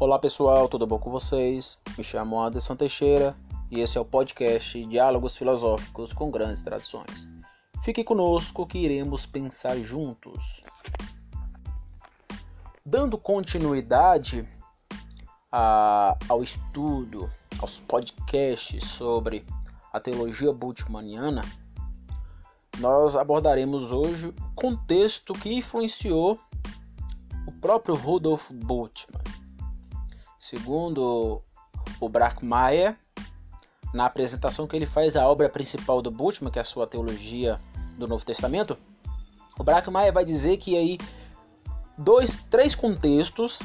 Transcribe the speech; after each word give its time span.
Olá 0.00 0.16
pessoal, 0.16 0.68
tudo 0.68 0.86
bom 0.86 0.96
com 0.96 1.10
vocês? 1.10 1.76
Me 1.98 2.04
chamo 2.04 2.40
Anderson 2.40 2.76
Teixeira 2.76 3.34
e 3.68 3.80
esse 3.80 3.98
é 3.98 4.00
o 4.00 4.04
podcast 4.04 4.86
Diálogos 4.86 5.36
Filosóficos 5.36 6.12
com 6.12 6.30
Grandes 6.30 6.62
Tradições. 6.62 7.28
Fique 7.82 8.04
conosco 8.04 8.64
que 8.64 8.78
iremos 8.78 9.26
pensar 9.26 9.76
juntos. 9.78 10.62
Dando 12.86 13.18
continuidade 13.18 14.48
a, 15.50 16.16
ao 16.28 16.44
estudo, 16.44 17.28
aos 17.58 17.80
podcasts 17.80 18.84
sobre 18.84 19.44
a 19.92 19.98
teologia 19.98 20.52
bultmanniana, 20.52 21.44
nós 22.78 23.16
abordaremos 23.16 23.90
hoje 23.90 24.28
o 24.28 24.54
contexto 24.54 25.32
que 25.32 25.52
influenciou 25.52 26.38
o 27.48 27.50
próprio 27.50 27.96
Rudolf 27.96 28.52
Bultmann. 28.52 29.47
Segundo 30.48 31.42
o 32.00 32.08
Brackmeier, 32.08 32.96
na 33.92 34.06
apresentação 34.06 34.66
que 34.66 34.74
ele 34.74 34.86
faz 34.86 35.14
à 35.14 35.28
obra 35.28 35.46
principal 35.46 36.00
do 36.00 36.10
Bultmann, 36.10 36.50
que 36.50 36.58
é 36.58 36.62
a 36.62 36.64
sua 36.64 36.86
teologia 36.86 37.58
do 37.98 38.08
Novo 38.08 38.24
Testamento, 38.24 38.78
o 39.58 39.62
Brackmeier 39.62 40.10
vai 40.10 40.24
dizer 40.24 40.56
que 40.56 40.74
aí 40.74 40.96
dois, 41.98 42.38
três 42.50 42.74
contextos 42.74 43.58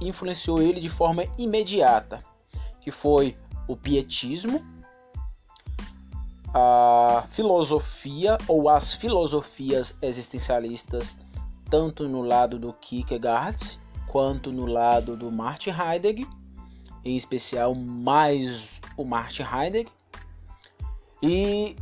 influenciou 0.00 0.62
ele 0.62 0.80
de 0.80 0.88
forma 0.88 1.24
imediata, 1.36 2.24
que 2.80 2.92
foi 2.92 3.36
o 3.66 3.76
pietismo, 3.76 4.64
a 6.54 7.24
filosofia 7.32 8.38
ou 8.46 8.68
as 8.68 8.94
filosofias 8.94 9.98
existencialistas, 10.00 11.16
tanto 11.68 12.08
no 12.08 12.22
lado 12.22 12.56
do 12.56 12.72
Kierkegaard 12.72 13.82
quanto 14.14 14.52
no 14.52 14.64
lado 14.64 15.16
do 15.16 15.28
Martin 15.28 15.70
Heidegger, 15.70 16.24
em 17.04 17.16
especial 17.16 17.74
mais 17.74 18.80
o 18.96 19.04
Martin 19.04 19.42
Heidegger. 19.42 19.92
E 21.20 21.74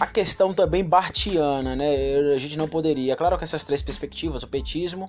a 0.00 0.04
questão 0.04 0.52
também 0.52 0.82
bartiana, 0.82 1.76
né? 1.76 2.16
A 2.34 2.38
gente 2.38 2.58
não 2.58 2.68
poderia. 2.68 3.14
Claro 3.14 3.38
que 3.38 3.44
essas 3.44 3.62
três 3.62 3.80
perspectivas, 3.80 4.42
o 4.42 4.48
petismo, 4.48 5.08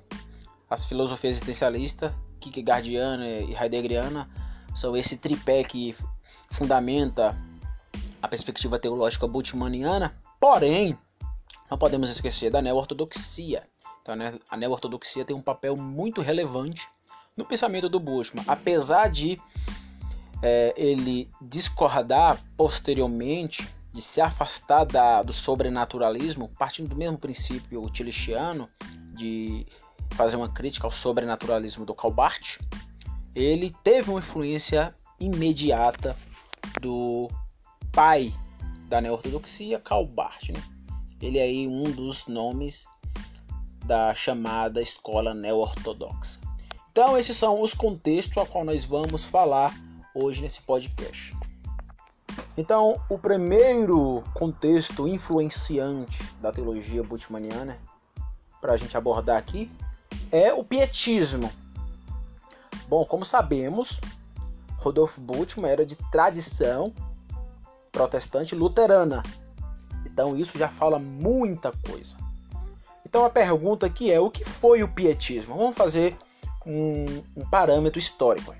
as 0.69 0.85
filosofias 0.85 1.37
existencialistas, 1.37 2.11
Kierkegaardiana 2.39 3.27
e 3.27 3.55
Heideggeriana, 3.55 4.29
são 4.75 4.95
esse 4.95 5.17
tripé 5.17 5.63
que 5.63 5.95
fundamenta 6.51 7.35
a 8.21 8.27
perspectiva 8.27 8.77
teológica 8.77 9.27
bultmanniana, 9.27 10.15
porém, 10.39 10.95
não 11.69 11.77
podemos 11.77 12.09
esquecer 12.09 12.49
da 12.49 12.61
neo-ortodoxia. 12.61 13.63
Então, 14.01 14.15
a 14.49 14.57
neo-ortodoxia 14.57 15.23
tem 15.23 15.35
um 15.35 15.41
papel 15.41 15.75
muito 15.75 16.21
relevante 16.21 16.87
no 17.37 17.45
pensamento 17.45 17.87
do 17.87 17.99
Bultmann, 17.99 18.43
apesar 18.47 19.09
de 19.09 19.39
é, 20.41 20.73
ele 20.75 21.29
discordar 21.41 22.43
posteriormente, 22.57 23.67
de 23.91 24.01
se 24.01 24.21
afastar 24.21 24.85
da, 24.85 25.23
do 25.23 25.33
sobrenaturalismo, 25.33 26.49
partindo 26.59 26.89
do 26.89 26.95
mesmo 26.95 27.17
princípio 27.17 27.83
utilistiano 27.83 28.69
de 29.15 29.65
fazer 30.11 30.35
uma 30.35 30.49
crítica 30.49 30.87
ao 30.87 30.91
sobrenaturalismo 30.91 31.85
do 31.85 31.93
Calbart, 31.93 32.59
ele 33.35 33.75
teve 33.83 34.09
uma 34.09 34.19
influência 34.19 34.95
imediata 35.19 36.15
do 36.81 37.29
pai 37.91 38.33
da 38.87 39.01
neo-ortodoxia, 39.01 39.79
Karl 39.79 40.05
Barth. 40.05 40.49
Né? 40.49 40.61
Ele 41.21 41.37
é 41.37 41.43
aí 41.43 41.67
um 41.67 41.83
dos 41.83 42.27
nomes 42.27 42.87
da 43.85 44.13
chamada 44.13 44.81
escola 44.81 45.33
neo-ortodoxa. 45.33 46.39
Então, 46.91 47.17
esses 47.17 47.35
são 47.35 47.61
os 47.61 47.73
contextos 47.73 48.37
a 48.37 48.45
qual 48.45 48.63
nós 48.63 48.85
vamos 48.85 49.25
falar 49.25 49.73
hoje 50.13 50.41
nesse 50.41 50.61
podcast. 50.61 51.35
Então, 52.57 53.01
o 53.09 53.17
primeiro 53.17 54.23
contexto 54.33 55.07
influenciante 55.07 56.23
da 56.41 56.51
teologia 56.51 57.03
bultmanniana 57.03 57.79
para 58.59 58.73
a 58.73 58.77
gente 58.77 58.97
abordar 58.97 59.37
aqui 59.37 59.71
é 60.31 60.53
o 60.53 60.63
pietismo. 60.63 61.51
Bom, 62.87 63.05
como 63.05 63.23
sabemos, 63.23 63.99
Rodolfo 64.77 65.21
Bultmann 65.21 65.71
era 65.71 65.85
de 65.85 65.95
tradição 66.11 66.93
protestante 67.91 68.55
luterana. 68.55 69.23
Então 70.19 70.35
isso 70.35 70.57
já 70.57 70.67
fala 70.67 70.99
muita 70.99 71.71
coisa. 71.71 72.17
Então 73.05 73.23
a 73.23 73.29
pergunta 73.29 73.85
aqui 73.85 74.11
é: 74.11 74.19
o 74.19 74.29
que 74.29 74.43
foi 74.43 74.83
o 74.83 74.87
pietismo? 74.89 75.55
Vamos 75.55 75.77
fazer 75.77 76.17
um, 76.65 77.05
um 77.37 77.49
parâmetro 77.49 77.97
histórico. 77.97 78.53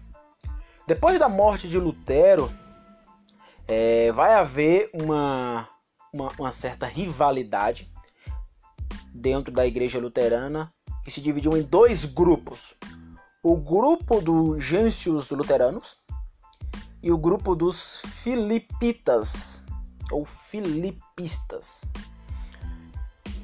Depois 0.88 1.20
da 1.20 1.28
morte 1.28 1.68
de 1.68 1.78
Lutero, 1.78 2.50
é, 3.68 4.09
vai 4.14 4.36
haver 4.36 4.90
uma, 4.94 5.68
uma, 6.14 6.31
uma 6.40 6.52
certa 6.53 6.86
rivalidade 6.86 7.91
dentro 9.14 9.53
da 9.53 9.68
igreja 9.68 10.00
luterana 10.00 10.74
que 11.03 11.12
se 11.12 11.20
dividiu 11.20 11.58
em 11.58 11.62
dois 11.62 12.06
grupos. 12.06 12.74
O 13.44 13.58
grupo 13.58 14.22
dos 14.22 14.64
gêncios 14.64 15.30
luteranos 15.30 15.97
e 17.03 17.12
o 17.12 17.18
grupo 17.18 17.53
dos 17.53 18.02
filipitas 18.24 19.62
ou 20.12 20.25
filipistas. 20.25 21.86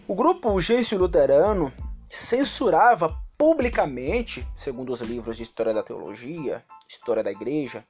O 0.08 0.14
grupo 0.14 0.60
Gêncio 0.62 0.98
Luterano 0.98 1.74
censurava 2.10 3.22
publicamente, 3.38 4.48
segundo 4.56 4.94
os 4.94 5.02
livros 5.02 5.38
de 5.38 5.44
história 5.44 5.74
da 5.74 5.84
teologia, 5.84 6.64
história 6.88 7.24
da 7.24 7.32
igreja, 7.32 7.86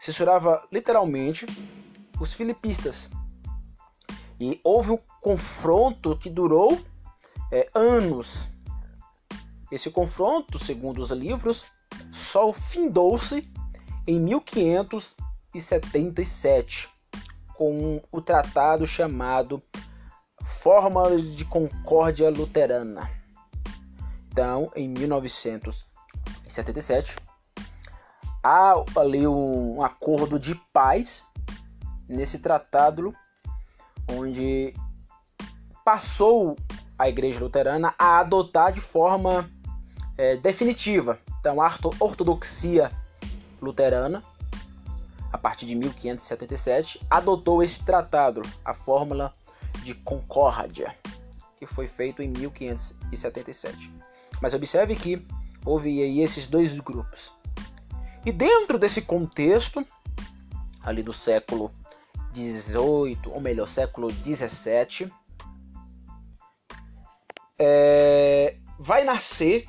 censurava 0.00 0.66
literalmente 0.72 1.46
os 2.20 2.34
filipistas. 2.34 3.10
E 4.40 4.60
houve 4.64 4.92
um 4.92 4.98
confronto 5.20 6.16
que 6.16 6.30
durou 6.30 6.80
é, 7.52 7.68
anos. 7.74 8.48
Esse 9.70 9.90
confronto, 9.90 10.58
segundo 10.58 10.98
os 10.98 11.10
livros, 11.10 11.66
só 12.10 12.50
findou-se 12.52 13.46
em 14.06 14.18
1577, 14.20 16.88
com 17.58 18.00
o 18.12 18.20
tratado 18.20 18.86
chamado 18.86 19.60
Fórmula 20.44 21.20
de 21.20 21.44
Concórdia 21.44 22.30
Luterana. 22.30 23.10
Então, 24.30 24.70
em 24.76 24.88
1977, 24.88 27.16
há 28.44 28.74
ali 28.94 29.26
um 29.26 29.82
acordo 29.82 30.38
de 30.38 30.54
paz 30.72 31.24
nesse 32.08 32.38
tratado, 32.38 33.12
onde 34.08 34.72
passou 35.84 36.54
a 36.96 37.08
Igreja 37.08 37.40
Luterana 37.40 37.92
a 37.98 38.20
adotar 38.20 38.72
de 38.72 38.80
forma 38.80 39.50
é, 40.16 40.36
definitiva. 40.36 41.18
Então, 41.40 41.60
a 41.60 41.68
ortodoxia 41.98 42.92
luterana, 43.60 44.22
a 45.32 45.38
partir 45.38 45.66
de 45.66 45.74
1577, 45.74 47.00
adotou 47.10 47.62
esse 47.62 47.84
tratado, 47.84 48.42
a 48.64 48.72
Fórmula 48.72 49.32
de 49.82 49.94
Concórdia, 49.94 50.94
que 51.58 51.66
foi 51.66 51.86
feito 51.86 52.22
em 52.22 52.28
1577. 52.28 53.92
Mas 54.40 54.54
observe 54.54 54.96
que 54.96 55.26
houve 55.64 56.02
aí 56.02 56.20
esses 56.20 56.46
dois 56.46 56.78
grupos. 56.80 57.32
E 58.24 58.32
dentro 58.32 58.78
desse 58.78 59.02
contexto, 59.02 59.84
ali 60.82 61.02
do 61.02 61.12
século 61.12 61.72
18, 62.32 63.30
ou 63.30 63.40
melhor, 63.40 63.68
século 63.68 64.12
17, 64.12 65.12
é, 67.58 68.56
vai 68.78 69.04
nascer 69.04 69.66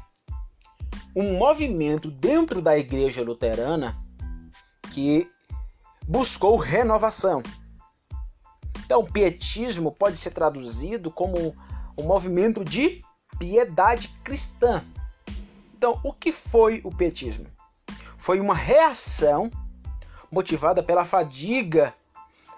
um 1.15 1.37
movimento 1.37 2.11
dentro 2.11 2.61
da 2.61 2.77
igreja 2.77 3.23
luterana 3.23 3.97
que 4.91 5.29
buscou 6.09 6.57
renovação. 6.57 7.43
Então, 8.83 9.05
pietismo 9.05 9.91
pode 9.91 10.17
ser 10.17 10.31
traduzido 10.31 11.11
como 11.11 11.55
um 11.95 12.03
movimento 12.03 12.65
de 12.65 13.03
piedade 13.37 14.07
cristã. 14.23 14.83
Então, 15.77 15.99
o 16.03 16.11
que 16.11 16.31
foi 16.31 16.81
o 16.83 16.89
pietismo? 16.91 17.45
Foi 18.17 18.39
uma 18.39 18.55
reação 18.55 19.51
motivada 20.31 20.81
pela 20.81 21.05
fadiga 21.05 21.93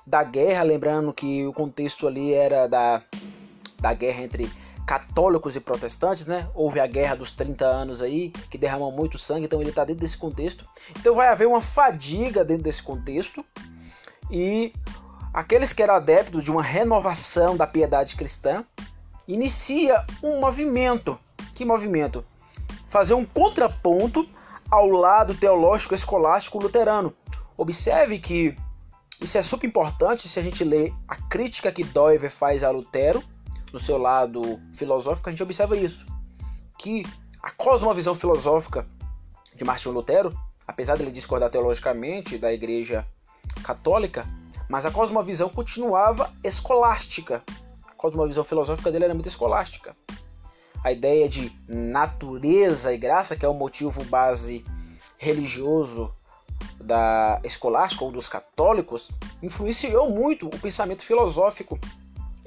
da 0.08 0.24
guerra, 0.24 0.64
lembrando 0.64 1.14
que 1.14 1.46
o 1.46 1.52
contexto 1.52 2.08
ali 2.08 2.34
era 2.34 2.68
da, 2.68 3.04
da 3.82 3.94
guerra 3.94 4.24
entre 4.24 4.50
católicos 4.86 5.56
e 5.56 5.60
protestantes, 5.60 6.26
né? 6.26 6.50
Houve 6.54 6.80
a 6.80 6.88
guerra 6.88 7.16
dos 7.16 7.32
30 7.32 7.66
anos 7.66 8.02
aí, 8.02 8.30
que 8.50 8.58
derramou 8.58 8.92
muito 8.92 9.18
sangue, 9.18 9.46
então 9.46 9.62
ele 9.62 9.70
está 9.70 9.86
dentro 9.86 10.02
desse 10.02 10.18
contexto. 10.18 10.66
Então 11.00 11.16
vai 11.16 11.28
haver 11.28 11.48
uma 11.48 11.62
fadiga 11.62 12.44
dentro 12.44 12.64
desse 12.64 12.84
contexto 12.84 13.46
e 14.30 14.74
aqueles 15.34 15.74
que 15.74 15.84
eram 15.84 15.96
adeptos 15.96 16.44
de 16.44 16.52
uma 16.52 16.64
renovação 16.64 17.56
da 17.56 17.68
piedade 17.68 18.16
cristã 18.16 18.64
inicia 19.28 20.06
um 20.22 20.40
movimento. 20.40 21.18
Que 21.54 21.66
movimento? 21.66 22.26
Fazer 22.90 23.14
um 23.14 23.26
contraponto 23.26 24.28
ao 24.70 24.88
lado 24.88 25.34
teológico 25.36 25.94
escolástico 25.94 26.60
luterano. 26.60 27.14
Observe 27.58 28.20
que 28.20 28.58
isso 29.22 29.38
é 29.38 29.44
super 29.44 29.68
importante 29.68 30.28
se 30.28 30.40
a 30.40 30.42
gente 30.42 30.64
lê 30.64 30.92
a 31.08 31.16
crítica 31.16 31.72
que 31.72 31.84
Doiver 31.84 32.32
faz 32.32 32.64
a 32.64 32.72
Lutero, 32.72 33.24
no 33.72 33.80
seu 33.80 33.98
lado 33.98 34.60
filosófico, 34.74 35.30
a 35.30 35.32
gente 35.32 35.44
observa 35.44 35.78
isso. 35.78 36.06
Que 36.78 37.06
a 37.42 37.52
cosmovisão 37.52 38.16
filosófica 38.16 38.86
de 39.56 39.64
Martinho 39.64 39.94
Lutero, 39.94 40.38
apesar 40.68 40.98
dele 40.98 41.12
discordar 41.12 41.50
teologicamente 41.50 42.38
da 42.38 42.52
igreja 42.52 43.06
católica, 43.64 44.26
mas 44.70 44.86
a 44.86 44.92
cosmovisão 44.92 45.50
continuava 45.50 46.32
escolástica. 46.44 47.44
A 47.90 47.94
cosmovisão 47.94 48.44
filosófica 48.44 48.92
dele 48.92 49.06
era 49.06 49.14
muito 49.14 49.28
escolástica. 49.28 49.96
A 50.84 50.92
ideia 50.92 51.30
de 51.30 51.52
natureza 51.68 52.94
e 52.94 52.98
graça, 52.98 53.36
que 53.36 53.46
é 53.46 53.50
o 53.50 53.54
motivo 53.54 54.04
base 54.06 54.66
religioso 55.18 56.14
da 56.80 57.40
escolástica 57.44 58.04
ou 58.04 58.12
dos 58.12 58.28
católicos 58.28 59.12
influenciou 59.42 60.10
muito 60.10 60.48
o 60.48 60.60
pensamento 60.60 61.04
filosófico 61.04 61.80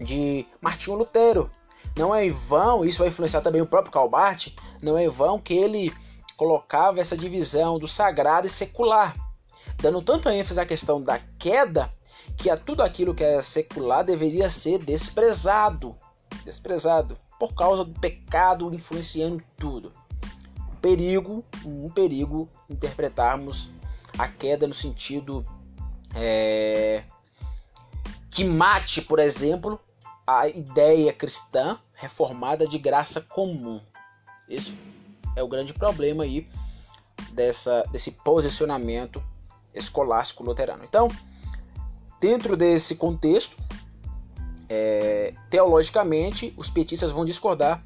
de 0.04 0.46
Martinho 0.60 0.96
Lutero. 0.96 1.50
Não 1.96 2.14
é 2.14 2.26
em 2.26 2.30
vão, 2.30 2.84
isso 2.84 2.98
vai 2.98 3.08
influenciar 3.08 3.40
também 3.40 3.60
o 3.60 3.66
próprio 3.66 3.92
Calbart, 3.92 4.48
não 4.82 4.96
é 4.96 5.04
em 5.04 5.08
vão 5.08 5.38
que 5.38 5.54
ele 5.54 5.92
colocava 6.36 7.00
essa 7.00 7.16
divisão 7.16 7.78
do 7.78 7.86
sagrado 7.86 8.46
e 8.46 8.50
secular, 8.50 9.14
dando 9.80 10.02
tanta 10.02 10.34
ênfase 10.34 10.60
à 10.60 10.66
questão 10.66 11.00
da 11.02 11.18
queda 11.38 11.92
que 12.36 12.50
a 12.50 12.56
tudo 12.56 12.82
aquilo 12.82 13.14
que 13.14 13.22
é 13.22 13.40
secular 13.42 14.04
deveria 14.04 14.50
ser 14.50 14.78
desprezado, 14.78 15.96
desprezado 16.44 17.16
por 17.38 17.54
causa 17.54 17.84
do 17.84 17.98
pecado 18.00 18.72
influenciando 18.74 19.42
tudo. 19.56 19.92
Um 20.72 20.76
perigo, 20.76 21.44
um 21.64 21.90
perigo 21.90 22.48
interpretarmos 22.68 23.70
a 24.18 24.26
queda 24.28 24.66
no 24.66 24.74
sentido 24.74 25.44
é, 26.14 27.04
que 28.30 28.44
mate, 28.44 29.02
por 29.02 29.18
exemplo, 29.18 29.80
a 30.26 30.48
ideia 30.48 31.12
cristã 31.12 31.78
reformada 31.94 32.66
de 32.66 32.78
graça 32.78 33.20
comum. 33.20 33.80
Esse 34.48 34.78
é 35.36 35.42
o 35.42 35.48
grande 35.48 35.74
problema 35.74 36.24
aí 36.24 36.48
dessa, 37.32 37.82
desse 37.90 38.12
posicionamento 38.12 39.22
escolástico 39.74 40.44
luterano. 40.44 40.84
Então, 40.84 41.08
dentro 42.20 42.56
desse 42.56 42.96
contexto, 42.96 43.56
é, 44.68 45.34
teologicamente, 45.50 46.54
os 46.56 46.70
petistas 46.70 47.10
vão 47.10 47.24
discordar 47.24 47.84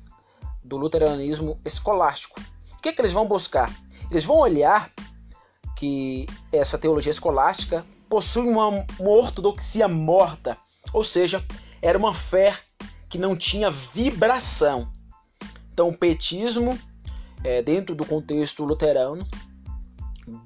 do 0.63 0.77
luteranismo 0.77 1.59
escolástico. 1.65 2.41
O 2.73 2.81
que, 2.81 2.91
é 2.91 2.93
que 2.93 3.01
eles 3.01 3.13
vão 3.13 3.27
buscar? 3.27 3.73
Eles 4.11 4.25
vão 4.25 4.37
olhar 4.37 4.93
que 5.75 6.27
essa 6.53 6.79
teologia 6.79 7.11
escolástica 7.11 7.85
possui 8.09 8.49
uma, 8.49 8.69
uma 8.99 9.11
ortodoxia 9.11 9.89
morta, 9.89 10.57
ou 10.93 11.05
seja, 11.05 11.45
era 11.81 11.97
uma 11.97 12.15
fé 12.15 12.57
que 13.09 13.19
não 13.19 13.37
tinha 13.37 13.71
vibração. 13.71 14.93
Então, 15.73 15.89
o 15.89 15.97
petismo, 15.97 16.79
é, 17.45 17.63
dentro 17.63 17.95
do 17.95 18.05
contexto 18.05 18.65
luterano, 18.65 19.27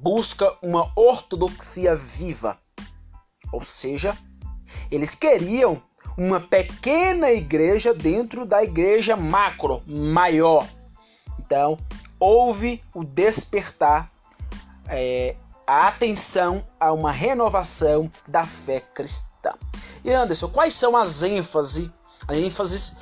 busca 0.01 0.57
uma 0.63 0.93
ortodoxia 0.95 1.97
viva, 1.97 2.59
ou 3.51 3.63
seja, 3.63 4.17
eles 4.91 5.15
queriam 5.15 5.83
uma 6.17 6.41
pequena 6.41 7.31
igreja 7.31 7.95
dentro 7.95 8.45
da 8.45 8.63
igreja 8.63 9.17
macro, 9.17 9.83
maior. 9.87 10.67
Então, 11.39 11.79
houve 12.21 12.83
o 12.95 13.03
despertar 13.03 14.13
é, 14.89 15.35
a 15.67 15.89
atenção 15.89 16.67
a 16.79 16.93
uma 16.93 17.11
renovação 17.11 18.11
da 18.29 18.47
fé 18.47 18.81
cristã. 18.81 19.32
E 20.05 20.13
Anderson, 20.13 20.49
quais 20.49 20.75
são 20.75 20.97
as 20.97 21.23
ênfases, 21.23 21.91
as 22.27 22.37
ênfases 22.37 22.97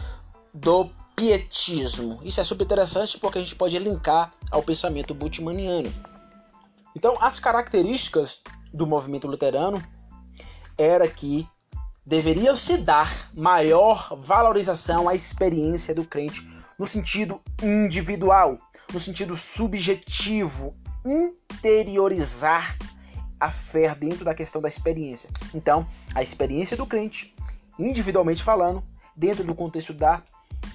do 0.53 0.91
pietismo? 1.17 2.21
Isso 2.23 2.41
é 2.41 2.45
super 2.45 2.65
interessante 2.65 3.19
porque 3.19 3.39
a 3.39 3.43
gente 3.43 3.57
pode 3.57 3.79
linkar 3.79 4.33
ao 4.51 4.63
pensamento 4.63 5.15
bultmanniano. 5.15 5.93
Então, 6.95 7.17
as 7.21 7.39
características 7.39 8.41
do 8.73 8.87
movimento 8.87 9.27
luterano 9.27 9.83
era 10.77 11.07
que 11.09 11.49
deveria 12.05 12.57
se 12.57 12.77
dar 12.77 13.31
maior 13.35 14.17
valorização 14.17 15.09
à 15.09 15.15
experiência 15.15 15.95
do 15.95 16.05
crente 16.05 16.47
no 16.79 16.87
sentido 16.87 17.41
individual, 17.63 18.57
no 18.93 18.99
sentido 18.99 19.37
subjetivo, 19.37 20.75
interiorizar 21.05 22.77
a 23.41 23.51
fé 23.51 23.95
dentro 23.95 24.25
da 24.25 24.35
questão 24.35 24.61
da 24.61 24.69
experiência. 24.69 25.31
Então, 25.55 25.87
a 26.15 26.23
experiência 26.23 26.77
do 26.77 26.87
crente, 26.87 27.35
individualmente 27.79 28.43
falando, 28.43 28.85
dentro 29.17 29.43
do 29.43 29.55
contexto 29.55 29.95
da 29.95 30.23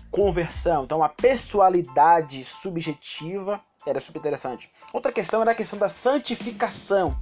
conversão. 0.10 0.84
Então, 0.84 1.04
a 1.04 1.10
pessoalidade 1.10 2.44
subjetiva 2.44 3.62
era 3.86 4.02
super 4.02 4.20
interessante. 4.20 4.72
Outra 4.92 5.12
questão 5.12 5.42
era 5.42 5.52
a 5.52 5.56
questão 5.56 5.78
da 5.78 5.88
santificação. 5.88 7.16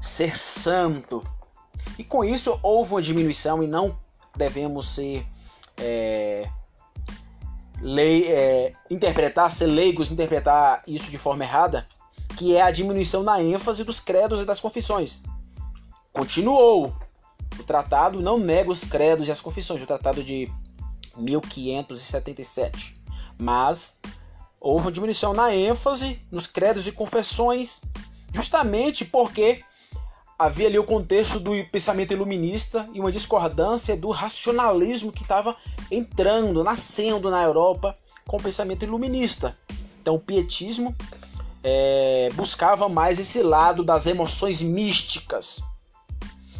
Ser 0.00 0.36
santo. 0.36 1.26
E 1.98 2.04
com 2.04 2.24
isso 2.24 2.58
houve 2.62 2.92
uma 2.92 3.02
diminuição 3.02 3.62
e 3.62 3.66
não 3.66 3.98
devemos 4.36 4.94
ser 4.94 5.26
é, 5.78 6.48
lei, 7.80 8.26
é, 8.28 8.74
interpretar, 8.90 9.50
ser 9.50 9.66
leigos, 9.66 10.10
interpretar 10.10 10.82
isso 10.86 11.10
de 11.10 11.18
forma 11.18 11.44
errada, 11.44 11.86
que 12.40 12.56
é 12.56 12.62
a 12.62 12.70
diminuição 12.70 13.22
na 13.22 13.42
ênfase 13.42 13.84
dos 13.84 14.00
credos 14.00 14.40
e 14.40 14.46
das 14.46 14.58
confissões. 14.58 15.20
Continuou. 16.10 16.96
O 17.58 17.62
tratado 17.62 18.22
não 18.22 18.38
nega 18.38 18.70
os 18.70 18.82
credos 18.82 19.28
e 19.28 19.30
as 19.30 19.42
confissões, 19.42 19.82
o 19.82 19.86
tratado 19.86 20.24
de 20.24 20.50
1577. 21.18 22.98
Mas 23.38 24.00
houve 24.58 24.86
uma 24.86 24.92
diminuição 24.92 25.34
na 25.34 25.54
ênfase 25.54 26.18
nos 26.32 26.46
credos 26.46 26.86
e 26.86 26.92
confissões, 26.92 27.82
justamente 28.32 29.04
porque 29.04 29.62
havia 30.38 30.68
ali 30.68 30.78
o 30.78 30.84
contexto 30.84 31.38
do 31.38 31.50
pensamento 31.66 32.14
iluminista 32.14 32.88
e 32.94 33.00
uma 33.00 33.12
discordância 33.12 33.94
do 33.94 34.08
racionalismo 34.08 35.12
que 35.12 35.20
estava 35.20 35.54
entrando, 35.90 36.64
nascendo 36.64 37.30
na 37.30 37.42
Europa 37.42 37.98
com 38.26 38.38
o 38.38 38.42
pensamento 38.42 38.82
iluminista. 38.82 39.58
Então, 40.00 40.14
o 40.14 40.20
pietismo 40.20 40.96
é, 41.62 42.30
buscava 42.34 42.88
mais 42.88 43.18
esse 43.18 43.42
lado 43.42 43.84
das 43.84 44.06
emoções 44.06 44.62
místicas. 44.62 45.62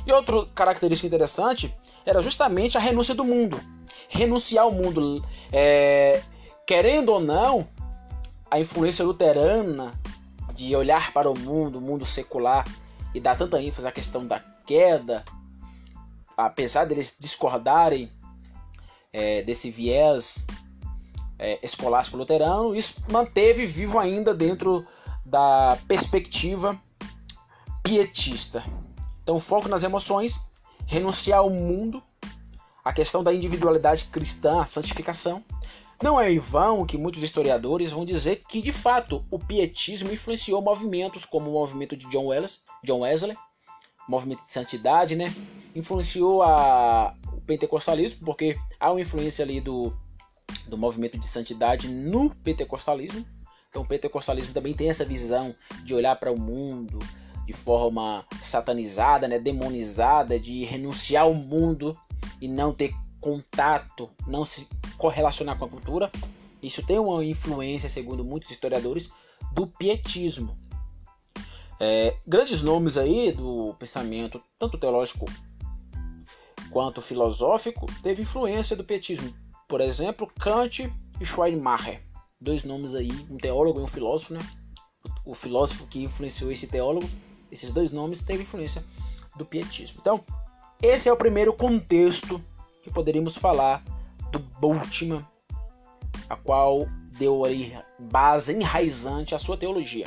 E 0.06 0.12
outra 0.12 0.46
característica 0.54 1.06
interessante 1.06 1.74
era 2.04 2.22
justamente 2.22 2.76
a 2.76 2.80
renúncia 2.80 3.14
do 3.14 3.24
mundo. 3.24 3.60
Renunciar 4.08 4.64
ao 4.64 4.72
mundo. 4.72 5.24
É, 5.52 6.22
querendo 6.66 7.10
ou 7.10 7.20
não, 7.20 7.68
a 8.50 8.58
influência 8.58 9.04
luterana 9.04 9.92
de 10.54 10.74
olhar 10.74 11.12
para 11.12 11.30
o 11.30 11.38
mundo, 11.38 11.78
o 11.78 11.80
mundo 11.80 12.04
secular, 12.04 12.66
e 13.14 13.20
dar 13.20 13.36
tanta 13.36 13.60
ênfase 13.60 13.86
à 13.86 13.92
questão 13.92 14.26
da 14.26 14.40
queda, 14.66 15.24
apesar 16.36 16.84
deles 16.84 17.16
discordarem 17.18 18.10
é, 19.12 19.42
desse 19.42 19.70
viés 19.70 20.46
é, 21.40 21.58
escolástico 21.62 22.18
luterano, 22.18 22.76
isso 22.76 23.02
manteve 23.10 23.64
vivo 23.64 23.98
ainda 23.98 24.34
dentro 24.34 24.86
da 25.24 25.78
perspectiva 25.88 26.78
pietista. 27.82 28.62
Então, 29.22 29.40
foco 29.40 29.68
nas 29.68 29.82
emoções, 29.82 30.38
renunciar 30.86 31.38
ao 31.38 31.48
mundo, 31.48 32.02
a 32.84 32.92
questão 32.92 33.24
da 33.24 33.32
individualidade 33.32 34.04
cristã, 34.06 34.60
a 34.60 34.66
santificação. 34.66 35.42
Não 36.02 36.20
é 36.20 36.30
em 36.30 36.38
vão 36.38 36.84
que 36.86 36.96
muitos 36.96 37.22
historiadores 37.22 37.92
vão 37.92 38.04
dizer 38.04 38.42
que, 38.48 38.60
de 38.62 38.72
fato, 38.72 39.24
o 39.30 39.38
pietismo 39.38 40.12
influenciou 40.12 40.62
movimentos 40.62 41.24
como 41.24 41.50
o 41.50 41.54
movimento 41.54 41.96
de 41.96 42.06
John 42.08 42.26
Wesley, 42.26 42.60
John 42.84 43.00
Wesley 43.00 43.36
movimento 44.10 44.44
de 44.44 44.50
santidade, 44.50 45.14
né? 45.14 45.32
Influenciou 45.74 46.42
a, 46.42 47.14
o 47.32 47.40
pentecostalismo, 47.42 48.24
porque 48.24 48.58
há 48.78 48.90
uma 48.90 49.00
influência 49.00 49.44
ali 49.44 49.60
do, 49.60 49.96
do 50.66 50.76
movimento 50.78 51.18
de 51.18 51.26
santidade 51.26 51.88
no 51.88 52.34
pentecostalismo. 52.36 53.24
Então, 53.68 53.82
o 53.82 53.86
pentecostalismo 53.86 54.52
também 54.52 54.74
tem 54.74 54.90
essa 54.90 55.04
visão 55.04 55.54
de 55.84 55.94
olhar 55.94 56.16
para 56.16 56.32
o 56.32 56.38
mundo 56.38 56.98
de 57.46 57.52
forma 57.52 58.24
satanizada, 58.40 59.26
né? 59.26 59.38
demonizada, 59.38 60.38
de 60.38 60.64
renunciar 60.64 61.24
ao 61.24 61.34
mundo 61.34 61.96
e 62.40 62.48
não 62.48 62.72
ter 62.72 62.92
contato, 63.20 64.10
não 64.26 64.44
se 64.44 64.68
correlacionar 64.96 65.58
com 65.58 65.64
a 65.64 65.68
cultura. 65.68 66.10
Isso 66.62 66.84
tem 66.84 66.98
uma 66.98 67.24
influência, 67.24 67.88
segundo 67.88 68.24
muitos 68.24 68.50
historiadores, 68.50 69.10
do 69.52 69.66
pietismo. 69.66 70.56
É, 71.78 72.16
grandes 72.26 72.60
nomes 72.62 72.98
aí 72.98 73.32
do 73.32 73.74
pensamento, 73.78 74.40
tanto 74.58 74.78
teológico 74.78 75.26
quanto 76.70 77.02
filosófico, 77.02 77.86
teve 78.02 78.22
influência 78.22 78.76
do 78.76 78.84
pietismo. 78.84 79.34
Por 79.70 79.80
exemplo, 79.80 80.26
Kant 80.26 80.92
e 81.20 81.24
Schleiermacher. 81.24 82.02
Dois 82.40 82.64
nomes 82.64 82.92
aí, 82.92 83.12
um 83.30 83.36
teólogo 83.36 83.78
e 83.78 83.82
um 83.84 83.86
filósofo, 83.86 84.34
né? 84.34 84.40
O 85.24 85.32
filósofo 85.32 85.86
que 85.86 86.02
influenciou 86.02 86.50
esse 86.50 86.66
teólogo, 86.66 87.08
esses 87.52 87.70
dois 87.70 87.92
nomes 87.92 88.20
teve 88.20 88.42
influência 88.42 88.82
do 89.36 89.46
pietismo. 89.46 89.98
Então, 90.00 90.24
esse 90.82 91.08
é 91.08 91.12
o 91.12 91.16
primeiro 91.16 91.52
contexto 91.52 92.44
que 92.82 92.90
poderíamos 92.90 93.36
falar 93.36 93.84
do 94.32 94.40
Bultmann, 94.40 95.24
a 96.28 96.34
qual 96.34 96.88
deu 97.16 97.44
aí 97.44 97.72
base 97.96 98.52
enraizante 98.52 99.36
à 99.36 99.38
sua 99.38 99.56
teologia. 99.56 100.06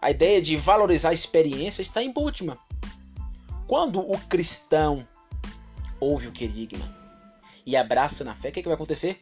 A 0.00 0.10
ideia 0.10 0.40
de 0.40 0.56
valorizar 0.56 1.10
a 1.10 1.12
experiência 1.12 1.82
está 1.82 2.02
em 2.02 2.10
Bultmann. 2.10 2.56
Quando 3.66 4.00
o 4.00 4.18
cristão 4.28 5.06
ouve 6.00 6.28
o 6.28 6.32
querigma 6.32 6.95
e 7.66 7.76
abraça 7.76 8.22
na 8.22 8.34
fé, 8.34 8.48
o 8.48 8.52
que, 8.52 8.60
é 8.60 8.62
que 8.62 8.68
vai 8.68 8.76
acontecer? 8.76 9.20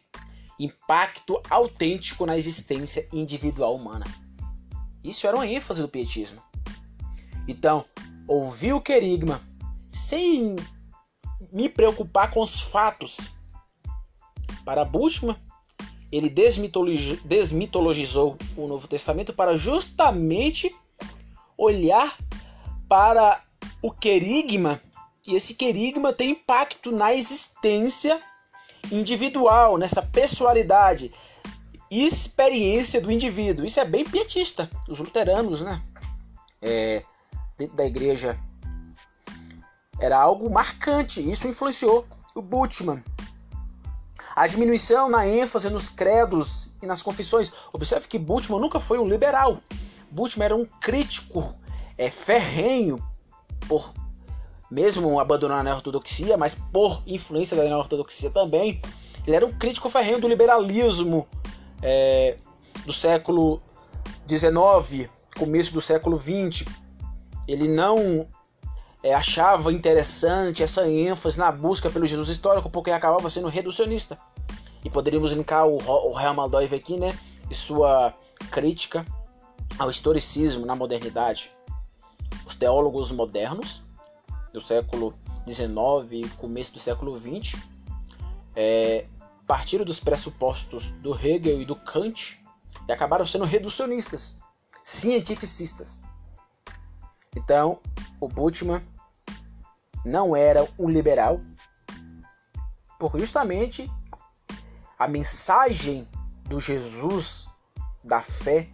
Impacto 0.59 1.41
autêntico 1.49 2.25
na 2.25 2.37
existência 2.37 3.07
individual 3.11 3.75
humana. 3.75 4.05
Isso 5.03 5.27
era 5.27 5.35
uma 5.35 5.47
ênfase 5.47 5.81
do 5.81 5.89
pietismo. 5.89 6.41
Então, 7.47 7.85
ouvir 8.27 8.73
o 8.73 8.81
querigma 8.81 9.41
sem 9.91 10.55
me 11.51 11.67
preocupar 11.67 12.31
com 12.31 12.41
os 12.41 12.59
fatos. 12.59 13.31
Para 14.63 14.85
Bultmann, 14.85 15.35
ele 16.11 16.29
desmitologizou 16.29 18.37
o 18.55 18.67
Novo 18.67 18.87
Testamento 18.87 19.33
para 19.33 19.57
justamente 19.57 20.73
olhar 21.57 22.15
para 22.87 23.43
o 23.81 23.91
querigma 23.91 24.79
e 25.27 25.35
esse 25.35 25.55
querigma 25.55 26.13
tem 26.13 26.31
impacto 26.31 26.91
na 26.91 27.13
existência 27.13 28.21
individual, 28.91 29.77
nessa 29.77 30.01
pessoalidade, 30.01 31.11
experiência 31.89 32.99
do 33.01 33.11
indivíduo. 33.11 33.65
Isso 33.65 33.79
é 33.79 33.85
bem 33.85 34.03
pietista. 34.03 34.69
Os 34.87 34.99
luteranos, 34.99 35.61
né? 35.61 35.81
É, 36.61 37.03
dentro 37.57 37.75
da 37.75 37.85
igreja 37.85 38.37
era 39.99 40.17
algo 40.17 40.49
marcante. 40.51 41.29
Isso 41.29 41.47
influenciou 41.47 42.05
o 42.35 42.41
Bultmann. 42.41 43.03
A 44.35 44.47
diminuição 44.47 45.09
na 45.09 45.25
ênfase 45.25 45.69
nos 45.69 45.87
credos 45.87 46.69
e 46.81 46.85
nas 46.85 47.01
confissões. 47.01 47.51
Observe 47.71 48.07
que 48.07 48.19
Bultmann 48.19 48.59
nunca 48.59 48.79
foi 48.79 48.99
um 48.99 49.07
liberal. 49.07 49.61
Bultmann 50.11 50.45
era 50.45 50.55
um 50.55 50.65
crítico 50.65 51.55
é, 51.97 52.09
ferrenho 52.09 52.97
por 53.67 53.93
mesmo 54.69 55.19
abandonando 55.19 55.69
a 55.69 55.75
ortodoxia, 55.75 56.37
mas 56.37 56.55
por 56.55 57.01
influência 57.05 57.55
da 57.55 57.77
ortodoxia 57.77 58.29
também. 58.29 58.81
Ele 59.25 59.35
era 59.35 59.45
um 59.45 59.53
crítico 59.53 59.89
ferrenho 59.89 60.19
do 60.19 60.27
liberalismo 60.27 61.27
é, 61.81 62.37
do 62.85 62.93
século 62.93 63.61
XIX, 64.27 65.09
começo 65.37 65.73
do 65.73 65.81
século 65.81 66.17
XX. 66.17 66.65
Ele 67.47 67.67
não 67.67 68.27
é, 69.03 69.13
achava 69.13 69.71
interessante 69.71 70.63
essa 70.63 70.87
ênfase 70.87 71.37
na 71.37 71.51
busca 71.51 71.89
pelo 71.89 72.05
Jesus 72.05 72.29
histórico, 72.29 72.69
porque 72.69 72.91
acabava 72.91 73.29
sendo 73.29 73.47
reducionista. 73.47 74.17
E 74.83 74.89
poderíamos 74.89 75.31
linkar 75.31 75.67
o, 75.67 75.77
o 75.77 76.19
Hermann 76.19 76.49
Doive 76.49 76.75
aqui, 76.75 76.97
né? 76.97 77.17
E 77.49 77.55
sua 77.55 78.13
crítica 78.51 79.05
ao 79.79 79.89
historicismo 79.89 80.65
na 80.65 80.75
modernidade. 80.75 81.51
Os 82.45 82.53
teólogos 82.55 83.11
modernos 83.11 83.84
do 84.55 84.61
século 84.61 85.13
XIX 85.45 86.11
e 86.11 86.29
começo 86.37 86.71
do 86.71 86.79
século 86.79 87.13
XX 87.13 87.61
é, 88.55 89.05
partiram 89.45 89.83
dos 89.83 89.99
pressupostos 89.99 90.91
do 90.93 91.13
Hegel 91.13 91.61
e 91.61 91.65
do 91.65 91.75
Kant 91.75 92.41
e 92.87 92.91
acabaram 92.91 93.25
sendo 93.25 93.43
reducionistas, 93.43 94.35
cientificistas. 94.81 96.01
Então, 97.35 97.81
o 98.17 98.29
Bultmann 98.29 98.81
não 100.05 100.33
era 100.33 100.65
um 100.79 100.89
liberal, 100.89 101.41
porque 102.97 103.19
justamente 103.19 103.91
a 104.97 105.05
mensagem 105.05 106.07
do 106.43 106.61
Jesus 106.61 107.45
da 108.05 108.21
fé 108.21 108.69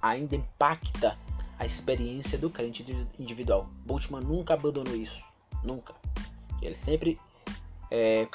ainda 0.00 0.36
impacta 0.36 1.18
a 1.58 1.66
experiência 1.66 2.38
do 2.38 2.48
crente 2.48 2.84
individual. 3.18 3.68
Bultmann 3.84 4.22
nunca 4.22 4.54
abandonou 4.54 4.94
isso, 4.94 5.22
nunca. 5.64 5.94
Ele 6.62 6.74
sempre 6.74 7.18
é, 7.90 8.28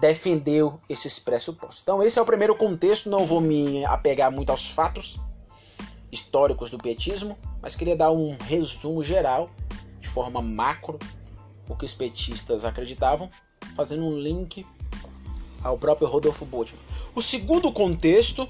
defendeu 0.00 0.80
esses 0.88 1.18
pressupostos. 1.18 1.80
Então 1.82 2.02
esse 2.02 2.18
é 2.18 2.22
o 2.22 2.26
primeiro 2.26 2.56
contexto. 2.56 3.10
Não 3.10 3.24
vou 3.24 3.40
me 3.40 3.84
apegar 3.84 4.30
muito 4.30 4.50
aos 4.50 4.70
fatos 4.70 5.18
históricos 6.10 6.70
do 6.70 6.78
petismo, 6.78 7.36
mas 7.60 7.74
queria 7.74 7.96
dar 7.96 8.10
um 8.10 8.36
resumo 8.38 9.02
geral 9.02 9.50
de 10.00 10.08
forma 10.08 10.40
macro 10.40 10.98
o 11.68 11.76
que 11.76 11.84
os 11.84 11.92
petistas 11.92 12.64
acreditavam, 12.64 13.28
fazendo 13.76 14.04
um 14.04 14.18
link 14.18 14.66
ao 15.62 15.76
próprio 15.76 16.08
Rodolfo 16.08 16.46
Bultmann. 16.46 16.80
O 17.14 17.20
segundo 17.20 17.70
contexto 17.70 18.48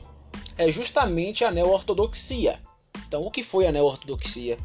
é 0.56 0.70
justamente 0.70 1.44
a 1.44 1.50
neo-ortodoxia. 1.50 2.60
Então, 3.08 3.22
o 3.22 3.30
que 3.30 3.42
foi 3.42 3.66
a 3.66 3.72
neo-ortodoxia? 3.72 4.58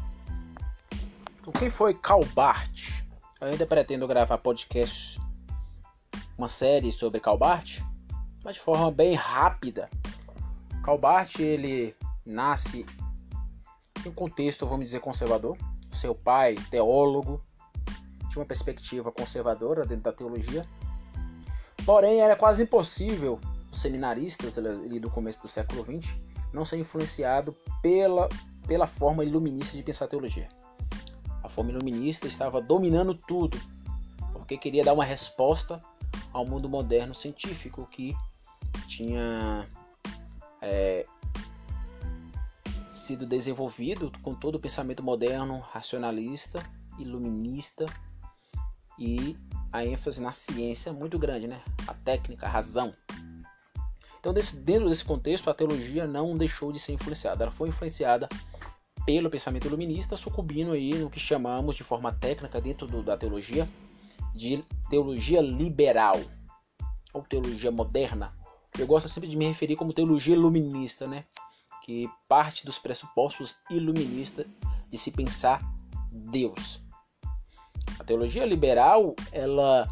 O 1.46 1.50
que 1.50 1.70
foi 1.70 1.94
Calbart? 1.94 3.02
Eu 3.40 3.48
ainda 3.48 3.64
pretendo 3.64 4.06
gravar 4.06 4.36
podcast, 4.36 5.18
uma 6.36 6.46
série 6.46 6.92
sobre 6.92 7.20
Calbart, 7.20 7.80
mas 8.44 8.56
de 8.56 8.60
forma 8.60 8.90
bem 8.90 9.14
rápida. 9.14 9.88
Calbart, 10.84 11.38
ele 11.38 11.96
nasce 12.26 12.84
em 14.04 14.10
um 14.10 14.12
contexto, 14.12 14.66
vamos 14.66 14.86
dizer, 14.86 15.00
conservador 15.00 15.56
seu 15.90 16.14
pai, 16.14 16.54
teólogo, 16.70 17.42
tinha 18.28 18.42
uma 18.42 18.46
perspectiva 18.46 19.10
conservadora 19.10 19.86
dentro 19.86 20.04
da 20.04 20.12
teologia. 20.12 20.68
Porém, 21.86 22.20
era 22.20 22.36
quase 22.36 22.64
impossível 22.64 23.40
os 23.72 23.80
seminaristas 23.80 24.58
ali 24.58 25.00
do 25.00 25.08
começo 25.08 25.40
do 25.40 25.48
século 25.48 25.82
XX 25.82 26.33
não 26.54 26.64
ser 26.64 26.78
influenciado 26.78 27.56
pela, 27.82 28.28
pela 28.66 28.86
forma 28.86 29.24
iluminista 29.24 29.76
de 29.76 29.82
pensar 29.82 30.06
a 30.06 30.08
teologia. 30.08 30.48
A 31.42 31.48
forma 31.48 31.70
iluminista 31.70 32.26
estava 32.26 32.60
dominando 32.60 33.14
tudo, 33.14 33.60
porque 34.32 34.56
queria 34.56 34.84
dar 34.84 34.94
uma 34.94 35.04
resposta 35.04 35.80
ao 36.32 36.46
mundo 36.46 36.68
moderno 36.68 37.14
científico 37.14 37.86
que 37.90 38.16
tinha 38.88 39.68
é, 40.62 41.04
sido 42.88 43.26
desenvolvido 43.26 44.12
com 44.22 44.34
todo 44.34 44.54
o 44.54 44.60
pensamento 44.60 45.02
moderno, 45.02 45.58
racionalista, 45.58 46.64
iluminista 46.98 47.86
e 48.98 49.36
a 49.72 49.84
ênfase 49.84 50.22
na 50.22 50.32
ciência 50.32 50.92
muito 50.92 51.18
grande, 51.18 51.48
né? 51.48 51.60
A 51.86 51.94
técnica, 51.94 52.46
a 52.46 52.48
razão. 52.48 52.94
Então, 54.24 54.32
desse, 54.32 54.56
dentro 54.56 54.88
desse 54.88 55.04
contexto, 55.04 55.50
a 55.50 55.54
teologia 55.54 56.06
não 56.06 56.34
deixou 56.34 56.72
de 56.72 56.78
ser 56.78 56.94
influenciada. 56.94 57.44
Ela 57.44 57.50
foi 57.50 57.68
influenciada 57.68 58.26
pelo 59.04 59.28
pensamento 59.28 59.66
iluminista, 59.66 60.16
sucumbindo 60.16 60.72
aí 60.72 60.94
no 60.94 61.10
que 61.10 61.20
chamamos 61.20 61.76
de 61.76 61.84
forma 61.84 62.10
técnica 62.10 62.58
dentro 62.58 62.86
do, 62.86 63.02
da 63.02 63.18
teologia 63.18 63.68
de 64.34 64.64
teologia 64.88 65.42
liberal 65.42 66.18
ou 67.12 67.20
teologia 67.22 67.70
moderna. 67.70 68.34
Eu 68.78 68.86
gosto 68.86 69.10
sempre 69.10 69.28
de 69.28 69.36
me 69.36 69.46
referir 69.46 69.76
como 69.76 69.92
teologia 69.92 70.34
iluminista, 70.34 71.06
né? 71.06 71.26
que 71.82 72.08
parte 72.26 72.64
dos 72.64 72.78
pressupostos 72.78 73.56
iluministas 73.68 74.46
de 74.88 74.96
se 74.96 75.10
pensar 75.10 75.60
Deus. 76.10 76.80
A 77.98 78.04
teologia 78.04 78.46
liberal, 78.46 79.14
ela 79.30 79.86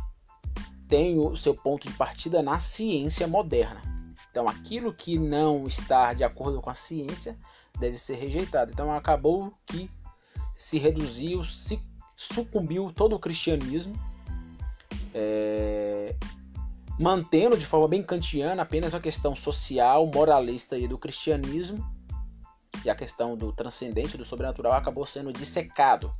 tem 0.89 1.19
o 1.19 1.37
seu 1.37 1.55
ponto 1.55 1.87
de 1.87 1.95
partida 1.99 2.43
na 2.43 2.59
ciência 2.59 3.29
moderna. 3.29 3.92
Então, 4.33 4.49
aquilo 4.49 4.95
que 4.95 5.19
não 5.19 5.67
está 5.67 6.15
de 6.15 6.25
acordo 6.25 6.59
com 6.62 6.71
a 6.71 6.75
ciência 6.75 7.39
deve 7.79 7.99
ser 7.99 8.15
rejeitado. 8.15 8.73
Então, 8.73 8.91
acabou 8.91 9.53
que 9.67 9.91
se 10.55 10.79
reduziu, 10.79 11.45
se 11.45 11.79
sucumbiu 12.17 12.91
todo 12.91 13.15
o 13.15 13.19
cristianismo, 13.19 13.95
é, 15.12 16.17
mantendo 16.99 17.59
de 17.59 17.67
forma 17.67 17.87
bem 17.87 18.03
kantiana 18.03 18.62
apenas 18.62 18.95
a 18.95 19.01
questão 19.01 19.37
social, 19.37 20.07
moralista 20.07 20.79
e 20.79 20.89
do 20.89 20.97
cristianismo, 20.97 21.87
e 22.87 22.89
a 22.89 22.95
questão 22.95 23.37
do 23.37 23.53
transcendente, 23.53 24.17
do 24.17 24.25
sobrenatural, 24.25 24.73
acabou 24.73 25.05
sendo 25.05 25.31
dissecado. 25.31 26.11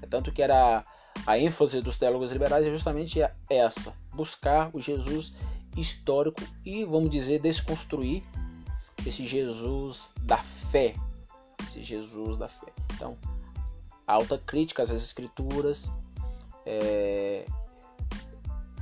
É 0.00 0.06
tanto 0.06 0.32
que 0.32 0.42
era 0.42 0.82
a 1.26 1.38
ênfase 1.38 1.82
dos 1.82 1.98
teólogos 1.98 2.32
liberais 2.32 2.66
é 2.66 2.70
justamente 2.70 3.20
essa: 3.50 3.94
buscar 4.10 4.70
o 4.72 4.80
Jesus 4.80 5.34
histórico 5.76 6.42
e, 6.64 6.84
vamos 6.84 7.10
dizer, 7.10 7.40
desconstruir 7.40 8.22
esse 9.06 9.26
Jesus 9.26 10.12
da 10.22 10.38
fé. 10.38 10.94
Esse 11.62 11.82
Jesus 11.82 12.36
da 12.36 12.48
fé. 12.48 12.72
Então, 12.94 13.16
alta 14.06 14.38
crítica 14.38 14.82
às 14.82 14.90
escrituras, 14.90 15.90
é, 16.66 17.44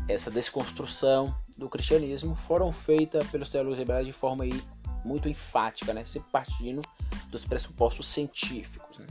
essa 0.08 0.30
desconstrução 0.30 1.34
do 1.56 1.68
cristianismo 1.68 2.34
foram 2.34 2.72
feitas 2.72 3.26
pelos 3.28 3.50
teólogos 3.50 3.78
liberais 3.78 4.06
de 4.06 4.12
forma 4.12 4.44
aí 4.44 4.62
muito 5.04 5.28
enfática, 5.28 5.92
né? 5.92 6.04
sempre 6.04 6.30
partindo 6.30 6.82
dos 7.30 7.44
pressupostos 7.44 8.06
científicos. 8.06 8.98
Né? 8.98 9.06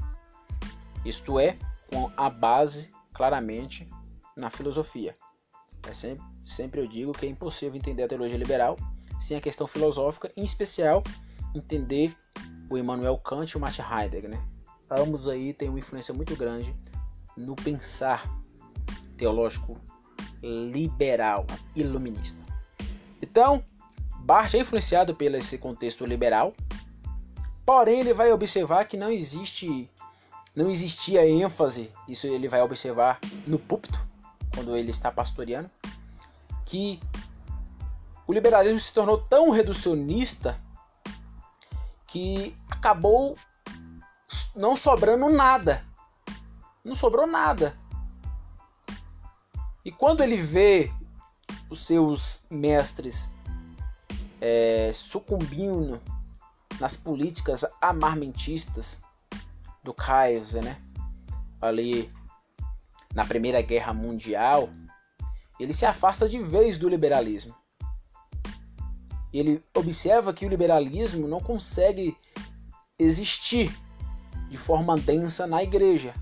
Isto 1.05 1.39
é, 1.39 1.57
com 1.89 2.11
a 2.17 2.29
base 2.29 2.91
claramente 3.13 3.89
na 4.35 4.49
filosofia. 4.49 5.13
É 5.87 5.93
sempre, 5.93 6.25
sempre 6.49 6.81
eu 6.81 6.87
digo 6.87 7.11
que 7.11 7.25
é 7.25 7.29
impossível 7.29 7.75
entender 7.75 8.03
a 8.03 8.07
teologia 8.07 8.37
liberal 8.37 8.75
sem 9.19 9.37
a 9.37 9.41
questão 9.41 9.67
filosófica, 9.67 10.31
em 10.35 10.43
especial 10.43 11.03
entender 11.53 12.15
o 12.69 12.77
Immanuel 12.77 13.17
Kant 13.17 13.51
e 13.51 13.57
o 13.57 13.59
Martin 13.59 13.81
Heidegger. 13.81 14.29
Né? 14.29 14.41
Ambos 14.89 15.27
aí 15.27 15.53
têm 15.53 15.69
uma 15.69 15.79
influência 15.79 16.13
muito 16.13 16.35
grande 16.35 16.73
no 17.35 17.55
pensar 17.55 18.27
teológico 19.17 19.77
liberal, 20.41 21.45
iluminista. 21.75 22.39
Então, 23.21 23.63
Barth 24.21 24.53
é 24.53 24.59
influenciado 24.59 25.13
pelo 25.13 25.35
esse 25.35 25.57
contexto 25.57 26.05
liberal, 26.05 26.53
porém 27.65 27.99
ele 27.99 28.13
vai 28.13 28.31
observar 28.31 28.85
que 28.85 28.97
não 28.97 29.11
existe 29.11 29.89
não 30.55 30.69
existia 30.69 31.27
ênfase, 31.27 31.91
isso 32.07 32.27
ele 32.27 32.49
vai 32.49 32.61
observar 32.61 33.19
no 33.45 33.59
púlpito, 33.59 33.99
quando 34.53 34.75
ele 34.75 34.89
está 34.89 35.11
pastoreando, 35.11 35.69
que 36.69 36.99
o 38.27 38.31
liberalismo 38.31 38.79
se 38.79 38.93
tornou 38.93 39.17
tão 39.17 39.49
reducionista 39.49 40.61
que 42.05 42.55
acabou 42.69 43.35
não 44.55 44.77
sobrando 44.77 45.29
nada. 45.29 45.83
Não 46.85 46.93
sobrou 46.93 47.25
nada. 47.25 47.75
E 49.83 49.91
quando 49.91 50.21
ele 50.21 50.37
vê 50.37 50.93
os 51.71 51.87
seus 51.87 52.45
mestres 52.51 53.31
é, 54.39 54.91
sucumbindo 54.93 55.99
nas 56.79 56.95
políticas 56.95 57.65
amarmentistas 57.81 59.01
do 59.83 59.91
Kaiser, 59.91 60.63
né? 60.63 60.79
Ali 61.59 62.13
na 63.15 63.25
Primeira 63.25 63.59
Guerra 63.59 63.91
Mundial, 63.91 64.69
ele 65.59 65.73
se 65.73 65.85
afasta 65.85 66.27
de 66.27 66.39
vez 66.39 66.77
do 66.77 66.87
liberalismo. 66.87 67.55
Ele 69.31 69.61
observa 69.75 70.33
que 70.33 70.45
o 70.45 70.49
liberalismo 70.49 71.27
não 71.27 71.39
consegue 71.39 72.17
existir 72.97 73.71
de 74.49 74.57
forma 74.57 74.97
densa 74.97 75.45
na 75.45 75.61
igreja. 75.61 76.13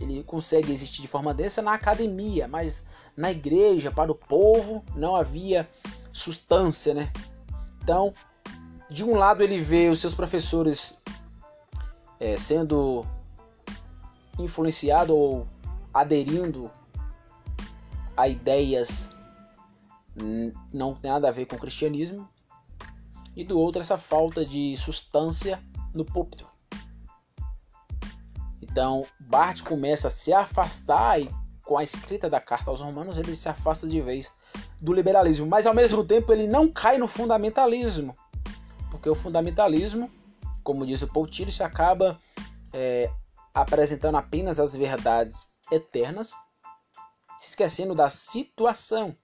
Ele 0.00 0.24
consegue 0.24 0.72
existir 0.72 1.02
de 1.02 1.08
forma 1.08 1.32
densa 1.32 1.62
na 1.62 1.74
academia, 1.74 2.48
mas 2.48 2.86
na 3.16 3.30
igreja, 3.30 3.92
para 3.92 4.10
o 4.10 4.14
povo, 4.14 4.84
não 4.96 5.14
havia 5.14 5.68
substância, 6.12 6.94
né? 6.94 7.12
Então, 7.82 8.12
de 8.90 9.04
um 9.04 9.14
lado 9.14 9.42
ele 9.42 9.58
vê 9.58 9.88
os 9.88 10.00
seus 10.00 10.14
professores 10.14 11.00
é, 12.18 12.36
sendo 12.36 13.04
influenciado 14.38 15.16
ou 15.16 15.46
aderindo 15.92 16.70
a 18.16 18.28
ideias 18.28 19.12
não 20.72 20.94
tem 20.94 21.10
nada 21.10 21.28
a 21.28 21.32
ver 21.32 21.46
com 21.46 21.56
o 21.56 21.58
cristianismo 21.58 22.28
e 23.36 23.44
do 23.44 23.58
outro 23.58 23.82
essa 23.82 23.98
falta 23.98 24.44
de 24.44 24.76
substância 24.76 25.60
no 25.92 26.04
púlpito. 26.04 26.48
Então 28.62 29.04
Bart 29.20 29.62
começa 29.62 30.08
a 30.08 30.10
se 30.10 30.32
afastar 30.32 31.20
e 31.20 31.30
com 31.64 31.78
a 31.78 31.82
escrita 31.82 32.28
da 32.28 32.40
carta 32.40 32.70
aos 32.70 32.80
romanos 32.80 33.16
ele 33.16 33.34
se 33.34 33.48
afasta 33.48 33.88
de 33.88 34.00
vez 34.00 34.30
do 34.80 34.92
liberalismo, 34.92 35.46
mas 35.46 35.66
ao 35.66 35.74
mesmo 35.74 36.04
tempo 36.04 36.32
ele 36.32 36.46
não 36.46 36.70
cai 36.70 36.98
no 36.98 37.08
fundamentalismo, 37.08 38.14
porque 38.90 39.08
o 39.08 39.14
fundamentalismo, 39.14 40.10
como 40.62 40.86
diz 40.86 41.02
o 41.02 41.08
Paul 41.08 41.26
Tillich, 41.26 41.62
acaba 41.62 42.20
é, 42.72 43.10
apresentando 43.52 44.16
apenas 44.16 44.60
as 44.60 44.76
verdades 44.76 45.54
eternas, 45.70 46.32
se 47.36 47.48
esquecendo 47.48 47.94
da 47.94 48.10
situação. 48.10 49.16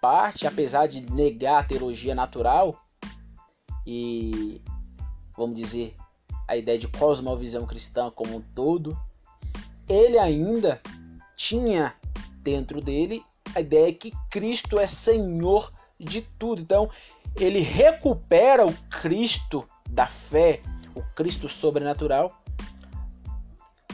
Parte, 0.00 0.46
apesar 0.46 0.86
de 0.86 1.10
negar 1.10 1.62
a 1.62 1.66
teologia 1.66 2.14
natural 2.14 2.80
e, 3.86 4.62
vamos 5.36 5.58
dizer, 5.58 5.96
a 6.46 6.56
ideia 6.56 6.78
de 6.78 6.88
cosmovisão 6.88 7.66
cristã 7.66 8.10
como 8.10 8.36
um 8.36 8.40
todo, 8.40 8.96
ele 9.88 10.18
ainda 10.18 10.80
tinha 11.34 11.94
dentro 12.42 12.80
dele 12.80 13.24
a 13.54 13.60
ideia 13.60 13.92
que 13.92 14.12
Cristo 14.30 14.78
é 14.78 14.86
Senhor 14.86 15.72
de 15.98 16.22
tudo. 16.22 16.60
Então, 16.60 16.90
ele 17.36 17.60
recupera 17.60 18.66
o 18.66 18.72
Cristo 19.00 19.66
da 19.88 20.06
fé, 20.06 20.62
o 20.94 21.02
Cristo 21.14 21.48
sobrenatural, 21.48 22.42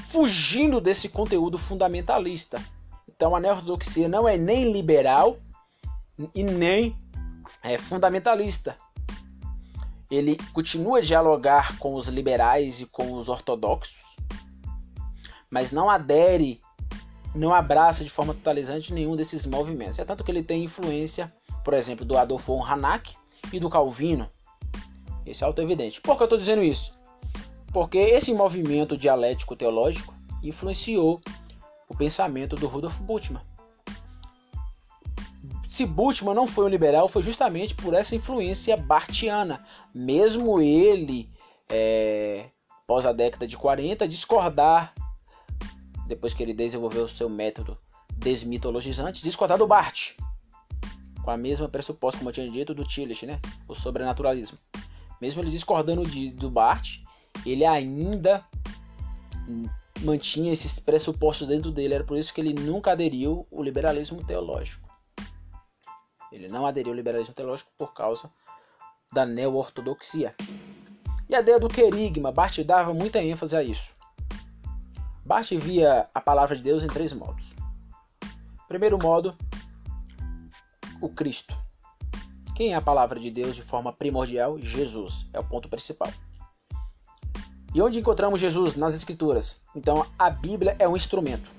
fugindo 0.09 0.81
desse 0.81 1.09
conteúdo 1.09 1.59
fundamentalista. 1.59 2.63
Então, 3.23 3.37
a 3.37 3.41
neortodoxia 3.41 4.09
não 4.09 4.29
é 4.29 4.37
nem 4.37 4.73
liberal 4.73 5.37
e 6.35 6.43
nem 6.43 6.97
é, 7.63 7.79
fundamentalista. 7.79 8.77
Ele 10.11 10.37
continua 10.53 10.99
a 10.99 11.01
dialogar 11.01 11.79
com 11.79 11.95
os 11.95 12.09
liberais 12.09 12.81
e 12.81 12.87
com 12.87 13.13
os 13.13 13.29
ortodoxos, 13.29 14.17
mas 15.49 15.71
não 15.71 15.89
adere, 15.89 16.61
não 17.33 17.55
abraça 17.55 18.03
de 18.03 18.11
forma 18.11 18.35
totalizante 18.35 18.93
nenhum 18.93 19.15
desses 19.15 19.47
movimentos. 19.47 20.01
É 20.01 20.05
tanto 20.05 20.25
que 20.25 20.33
ele 20.33 20.43
tem 20.43 20.65
influência, 20.65 21.33
por 21.63 21.75
exemplo, 21.75 22.05
do 22.05 22.19
Adolfo 22.19 22.57
von 22.57 22.67
Hanak 22.67 23.15
e 23.53 23.61
do 23.61 23.71
Calvino. 23.71 24.29
Isso 25.25 25.45
é 25.45 25.47
auto-evidente. 25.47 26.01
Por 26.01 26.17
que 26.17 26.23
eu 26.23 26.27
estou 26.27 26.39
dizendo 26.39 26.65
isso? 26.65 26.93
Porque 27.73 27.99
esse 27.99 28.35
movimento 28.35 28.99
dialético 28.99 29.55
teológico 29.55 30.13
influenciou 30.43 31.21
o 31.93 31.97
pensamento 31.97 32.57
do 32.57 32.67
Rudolf 32.67 32.99
Bultmann. 33.01 33.43
Se 35.69 35.85
Bultmann 35.85 36.35
não 36.35 36.47
foi 36.47 36.65
um 36.65 36.69
liberal, 36.69 37.09
foi 37.09 37.23
justamente 37.23 37.75
por 37.75 37.95
essa 37.95 38.17
influência 38.17 38.77
bartiana. 38.77 39.65
Mesmo 39.95 40.61
ele, 40.61 41.31
é, 41.69 42.47
após 42.83 43.05
a 43.05 43.13
década 43.13 43.47
de 43.47 43.57
40, 43.57 44.09
discordar 44.09 44.95
depois 46.07 46.35
que 46.35 46.43
ele 46.43 46.53
desenvolveu 46.53 47.05
o 47.05 47.09
seu 47.09 47.29
método 47.29 47.79
desmitologizante, 48.17 49.23
discordar 49.23 49.59
do 49.59 49.67
Barth, 49.67 50.17
com 51.23 51.31
a 51.31 51.37
mesma 51.37 51.69
pressuposta, 51.69 52.19
como 52.19 52.31
eu 52.31 52.35
tinha 52.35 52.51
dito, 52.51 52.75
do 52.75 52.85
Tillich, 52.85 53.27
né? 53.27 53.41
o 53.69 53.75
sobrenaturalismo. 53.75 54.59
Mesmo 55.21 55.41
ele 55.41 55.51
discordando 55.51 56.07
de, 56.07 56.31
do 56.33 56.51
Barth, 56.51 57.01
ele 57.47 57.65
ainda 57.65 58.45
mantinha 60.01 60.53
esses 60.53 60.79
pressupostos 60.79 61.49
dentro 61.49 61.71
dele. 61.71 61.95
Era 61.95 62.05
por 62.05 62.17
isso 62.17 62.33
que 62.33 62.41
ele 62.41 62.55
nunca 62.55 62.93
aderiu 62.93 63.47
ao 63.53 63.63
liberalismo 63.63 64.25
teológico. 64.25 64.89
Ele 66.31 66.49
não 66.49 66.67
aderiu 66.67 66.93
ao 66.93 66.97
liberalismo 66.97 67.35
teológico 67.35 67.71
por 67.77 67.93
causa 67.93 68.31
da 69.13 69.27
neo-ortodoxia. 69.27 70.35
E 71.29 71.35
a 71.35 71.41
ideia 71.41 71.61
do 71.61 71.69
querigma, 71.69 72.33
Barth 72.33 72.59
dava 72.65 72.93
muita 72.95 73.23
ênfase 73.23 73.57
a 73.57 73.63
isso. 73.63 73.95
Bart 75.25 75.53
via 75.53 76.09
a 76.13 76.21
palavra 76.21 76.57
de 76.57 76.63
Deus 76.63 76.83
em 76.83 76.89
três 76.89 77.13
modos. 77.13 77.55
Primeiro 78.67 78.99
modo, 78.99 79.37
o 81.01 81.09
Cristo. 81.09 81.57
Quem 82.57 82.73
é 82.73 82.77
a 82.77 82.81
palavra 82.81 83.21
de 83.21 83.31
Deus 83.31 83.55
de 83.55 83.63
forma 83.63 83.93
primordial? 83.93 84.59
Jesus. 84.59 85.27
É 85.33 85.39
o 85.39 85.45
ponto 85.45 85.69
principal. 85.69 86.13
E 87.75 87.81
onde 87.81 87.99
encontramos 87.99 88.41
Jesus? 88.41 88.75
Nas 88.77 88.95
Escrituras. 88.95 89.61
Então, 89.75 90.07
a 90.19 90.29
Bíblia 90.29 90.77
é 90.79 90.87
um 90.87 90.97
instrumento. 90.97 91.51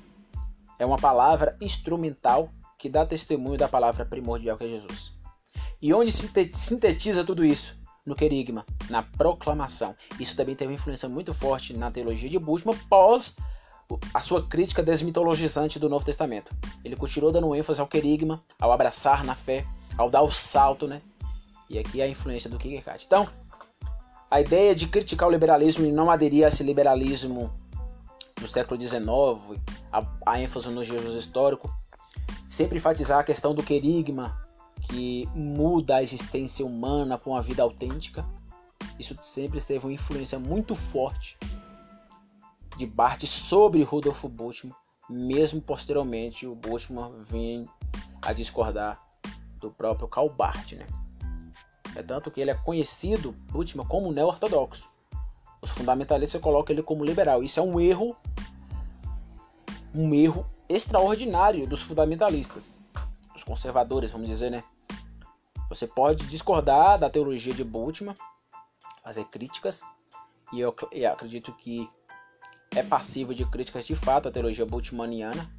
É 0.77 0.85
uma 0.85 0.97
palavra 0.97 1.57
instrumental 1.59 2.49
que 2.77 2.89
dá 2.89 3.05
testemunho 3.05 3.57
da 3.57 3.67
palavra 3.67 4.05
primordial 4.05 4.57
que 4.57 4.65
é 4.65 4.67
Jesus. 4.67 5.11
E 5.81 5.93
onde 5.93 6.11
se 6.11 6.29
sintetiza 6.53 7.23
tudo 7.23 7.43
isso? 7.43 7.75
No 8.05 8.15
querigma, 8.15 8.65
na 8.89 9.01
proclamação. 9.01 9.95
Isso 10.19 10.35
também 10.35 10.55
teve 10.55 10.71
uma 10.71 10.75
influência 10.75 11.09
muito 11.09 11.33
forte 11.33 11.73
na 11.73 11.89
teologia 11.89 12.29
de 12.29 12.37
Bushman 12.37 12.77
pós 12.89 13.37
a 14.13 14.21
sua 14.21 14.45
crítica 14.45 14.83
desmitologizante 14.83 15.79
do 15.79 15.89
Novo 15.89 16.05
Testamento. 16.05 16.53
Ele 16.83 16.95
continuou 16.95 17.31
dando 17.31 17.55
ênfase 17.55 17.81
ao 17.81 17.87
querigma, 17.87 18.43
ao 18.59 18.71
abraçar 18.71 19.23
na 19.23 19.35
fé, 19.35 19.65
ao 19.97 20.09
dar 20.09 20.21
o 20.21 20.31
salto, 20.31 20.87
né? 20.87 21.01
E 21.69 21.79
aqui 21.79 22.01
é 22.01 22.05
a 22.05 22.07
influência 22.07 22.49
do 22.49 22.57
Kierkegaard. 22.57 23.03
Então, 23.05 23.27
a 24.33 24.41
ideia 24.41 24.73
de 24.73 24.87
criticar 24.87 25.27
o 25.27 25.31
liberalismo 25.31 25.85
e 25.85 25.91
não 25.91 26.09
aderir 26.09 26.43
a 26.43 26.47
esse 26.47 26.63
liberalismo 26.63 27.53
do 28.41 28.47
século 28.47 28.81
XIX, 28.81 29.61
a, 29.91 30.03
a 30.25 30.41
ênfase 30.41 30.69
no 30.69 30.83
Jesus 30.83 31.13
histórico, 31.13 31.71
sempre 32.49 32.77
enfatizar 32.77 33.19
a 33.19 33.23
questão 33.23 33.53
do 33.53 33.61
querigma, 33.61 34.35
que 34.81 35.29
muda 35.35 35.97
a 35.97 36.01
existência 36.01 36.65
humana 36.65 37.15
para 37.15 37.29
uma 37.29 37.43
vida 37.43 37.61
autêntica. 37.61 38.25
Isso 38.97 39.15
sempre 39.21 39.61
teve 39.61 39.85
uma 39.85 39.93
influência 39.93 40.39
muito 40.39 40.73
forte 40.73 41.37
de 42.75 42.87
Barth 42.87 43.25
sobre 43.25 43.83
Rudolf 43.83 44.25
Bultmann, 44.25 44.73
mesmo 45.07 45.61
posteriormente 45.61 46.47
o 46.47 46.55
Bultmann 46.55 47.21
vem 47.21 47.69
a 48.19 48.33
discordar 48.33 48.99
do 49.59 49.69
próprio 49.69 50.07
Karl 50.07 50.27
Barth. 50.27 50.71
Né? 50.71 50.87
É 51.95 52.01
tanto 52.01 52.31
que 52.31 52.41
ele 52.41 52.51
é 52.51 52.55
conhecido, 52.55 53.35
última, 53.53 53.85
como 53.85 54.11
neo-ortodoxo. 54.11 54.89
Os 55.61 55.71
fundamentalistas 55.71 56.41
colocam 56.41 56.73
ele 56.73 56.83
como 56.83 57.05
liberal. 57.05 57.43
Isso 57.43 57.59
é 57.59 57.63
um 57.63 57.79
erro, 57.79 58.15
um 59.93 60.13
erro 60.13 60.45
extraordinário 60.67 61.67
dos 61.67 61.81
fundamentalistas, 61.81 62.79
dos 63.33 63.43
conservadores, 63.43 64.11
vamos 64.11 64.27
dizer, 64.27 64.49
né? 64.49 64.63
Você 65.69 65.87
pode 65.87 66.25
discordar 66.27 66.99
da 66.99 67.09
teologia 67.09 67.53
de 67.53 67.63
Bultmann, 67.63 68.15
fazer 69.03 69.25
críticas, 69.25 69.81
e 70.51 70.59
eu, 70.59 70.75
eu 70.91 71.11
acredito 71.11 71.51
que 71.53 71.89
é 72.75 72.83
passivo 72.83 73.33
de 73.33 73.45
críticas 73.45 73.85
de 73.85 73.95
fato 73.95 74.27
a 74.27 74.31
teologia 74.31 74.65
bultmanniana, 74.65 75.49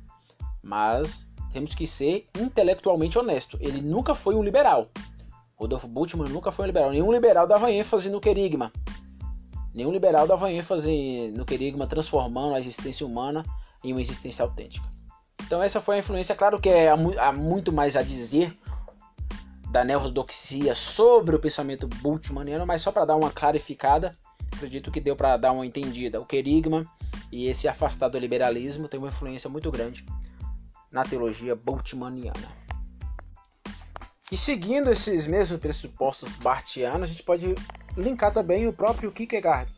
mas 0.62 1.32
temos 1.52 1.74
que 1.74 1.86
ser 1.86 2.28
intelectualmente 2.38 3.18
honesto. 3.18 3.56
Ele 3.60 3.80
nunca 3.80 4.14
foi 4.14 4.34
um 4.34 4.42
liberal. 4.42 4.88
Rodolfo 5.64 5.88
Bultmann 5.88 6.28
nunca 6.28 6.52
foi 6.52 6.64
um 6.64 6.66
liberal. 6.66 6.90
Nenhum 6.90 7.10
liberal 7.10 7.46
dava 7.46 7.72
ênfase 7.72 8.10
no 8.10 8.20
querigma. 8.20 8.70
Nenhum 9.74 9.90
liberal 9.90 10.26
dava 10.26 10.52
ênfase 10.52 11.32
no 11.34 11.44
querigma, 11.44 11.86
transformando 11.86 12.54
a 12.54 12.60
existência 12.60 13.06
humana 13.06 13.44
em 13.82 13.92
uma 13.92 14.00
existência 14.00 14.44
autêntica. 14.44 14.86
Então 15.42 15.62
essa 15.62 15.80
foi 15.80 15.96
a 15.96 15.98
influência. 16.00 16.34
Claro 16.34 16.60
que 16.60 16.68
é, 16.68 16.90
há 16.90 17.32
muito 17.32 17.72
mais 17.72 17.96
a 17.96 18.02
dizer 18.02 18.56
da 19.70 19.84
neortodoxia 19.84 20.74
sobre 20.74 21.34
o 21.34 21.38
pensamento 21.38 21.88
bultmanniano, 21.88 22.66
mas 22.66 22.82
só 22.82 22.92
para 22.92 23.06
dar 23.06 23.16
uma 23.16 23.30
clarificada, 23.30 24.16
acredito 24.52 24.90
que 24.92 25.00
deu 25.00 25.16
para 25.16 25.36
dar 25.36 25.52
uma 25.52 25.66
entendida. 25.66 26.20
O 26.20 26.26
querigma 26.26 26.86
e 27.32 27.48
esse 27.48 27.66
afastado 27.66 28.12
do 28.12 28.18
liberalismo 28.18 28.86
tem 28.86 29.00
uma 29.00 29.08
influência 29.08 29.48
muito 29.48 29.70
grande 29.70 30.04
na 30.92 31.04
teologia 31.04 31.56
bultmanniana. 31.56 32.63
E 34.34 34.36
seguindo 34.36 34.90
esses 34.90 35.28
mesmos 35.28 35.60
pressupostos 35.60 36.34
bartianos, 36.34 37.08
a 37.08 37.12
gente 37.12 37.22
pode 37.22 37.54
linkar 37.96 38.32
também 38.32 38.66
o 38.66 38.72
próprio 38.72 39.12
Kierkegaard. 39.12 39.72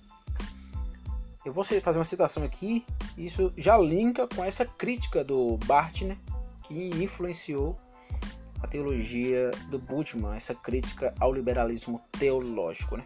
Eu 1.45 1.53
vou 1.53 1.63
fazer 1.63 1.99
uma 1.99 2.05
citação 2.05 2.43
aqui, 2.43 2.83
isso 3.19 3.53
já 3.55 3.77
linka 3.77 4.27
com 4.27 4.43
essa 4.43 4.65
crítica 4.65 5.23
do 5.23 5.59
Barth, 5.67 6.01
né, 6.01 6.17
que 6.67 6.89
influenciou 6.95 7.79
a 8.63 8.67
teologia 8.67 9.51
do 9.69 9.79
Bultmann, 9.79 10.35
essa 10.35 10.55
crítica 10.55 11.15
ao 11.21 11.35
liberalismo 11.35 12.01
teológico. 12.19 12.97
Né? 12.97 13.05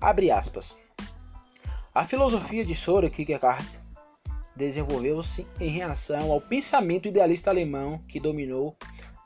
Abre 0.00 0.30
aspas. 0.30 0.78
A 1.94 2.06
filosofia 2.06 2.64
de 2.64 2.74
Soren 2.74 3.10
Kierkegaard 3.10 3.68
desenvolveu-se 4.56 5.46
em 5.60 5.68
reação 5.68 6.32
ao 6.32 6.40
pensamento 6.40 7.06
idealista 7.06 7.50
alemão 7.50 7.98
que 8.08 8.18
dominou 8.18 8.74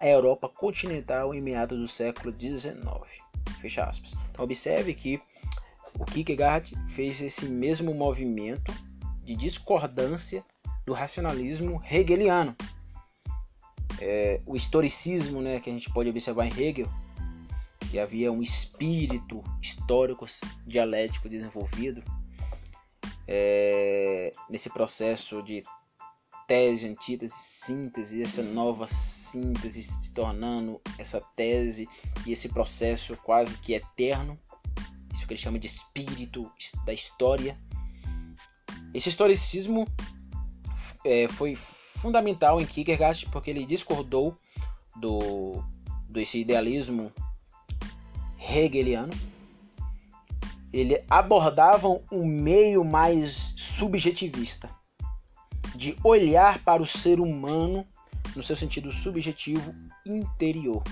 a 0.05 0.13
Europa 0.13 0.51
continental 0.51 1.35
em 1.35 1.41
meados 1.41 1.79
do 1.79 1.89
século 1.89 2.35
XIX. 2.39 2.77
Fecha 3.61 3.85
aspas. 3.85 4.15
Então 4.31 4.45
observe 4.45 4.93
que 4.93 5.19
o 5.99 6.05
Kierkegaard 6.05 6.75
fez 6.89 7.23
esse 7.23 7.47
mesmo 7.47 7.95
movimento 7.95 8.71
de 9.25 9.35
discordância 9.35 10.45
do 10.85 10.93
racionalismo 10.93 11.83
hegeliano. 11.91 12.55
É, 13.99 14.41
o 14.45 14.55
historicismo 14.55 15.41
né, 15.41 15.59
que 15.59 15.71
a 15.71 15.73
gente 15.73 15.91
pode 15.91 16.11
observar 16.11 16.47
em 16.47 16.63
Hegel, 16.63 16.89
que 17.91 17.99
havia 17.99 18.31
um 18.31 18.43
espírito 18.43 19.43
histórico 19.63 20.27
dialético 20.67 21.31
desenvolvido, 21.31 22.03
é, 23.27 24.33
nesse 24.51 24.69
processo 24.69 25.43
de 25.43 25.63
tese, 26.47 26.89
antítese, 26.89 27.35
síntese, 27.39 28.23
essa 28.23 28.43
nova 28.43 28.87
síntese 28.87 29.83
se 29.83 30.13
tornando 30.13 30.81
essa 30.99 31.21
tese 31.21 31.89
e 32.27 32.33
esse 32.33 32.49
processo 32.49 33.17
quase 33.19 33.59
que 33.59 33.75
eterno, 33.75 34.39
isso 35.13 35.27
que 35.27 35.33
ele 35.33 35.41
chama 35.41 35.59
de 35.59 35.67
espírito 35.67 36.51
da 36.85 36.93
história. 36.93 37.59
Esse 38.93 39.09
historicismo 39.09 39.87
é, 41.05 41.29
foi 41.29 41.57
fundamental 41.57 42.61
em 42.61 42.67
Kierkegaard 42.67 43.27
porque 43.31 43.51
ele 43.51 43.67
discordou 43.67 44.39
do 44.97 45.63
desse 46.09 46.39
idealismo 46.39 47.13
hegeliano. 48.39 49.13
Ele 50.73 51.03
abordavam 51.09 52.03
um 52.11 52.25
meio 52.25 52.85
mais 52.85 53.55
subjetivista, 53.57 54.71
de 55.75 55.97
olhar 56.03 56.63
para 56.63 56.83
o 56.83 56.87
ser 56.87 57.21
humano 57.21 57.87
no 58.35 58.43
seu 58.43 58.57
sentido 58.57 58.93
subjetivo 58.93 59.75
interior. 60.05 60.83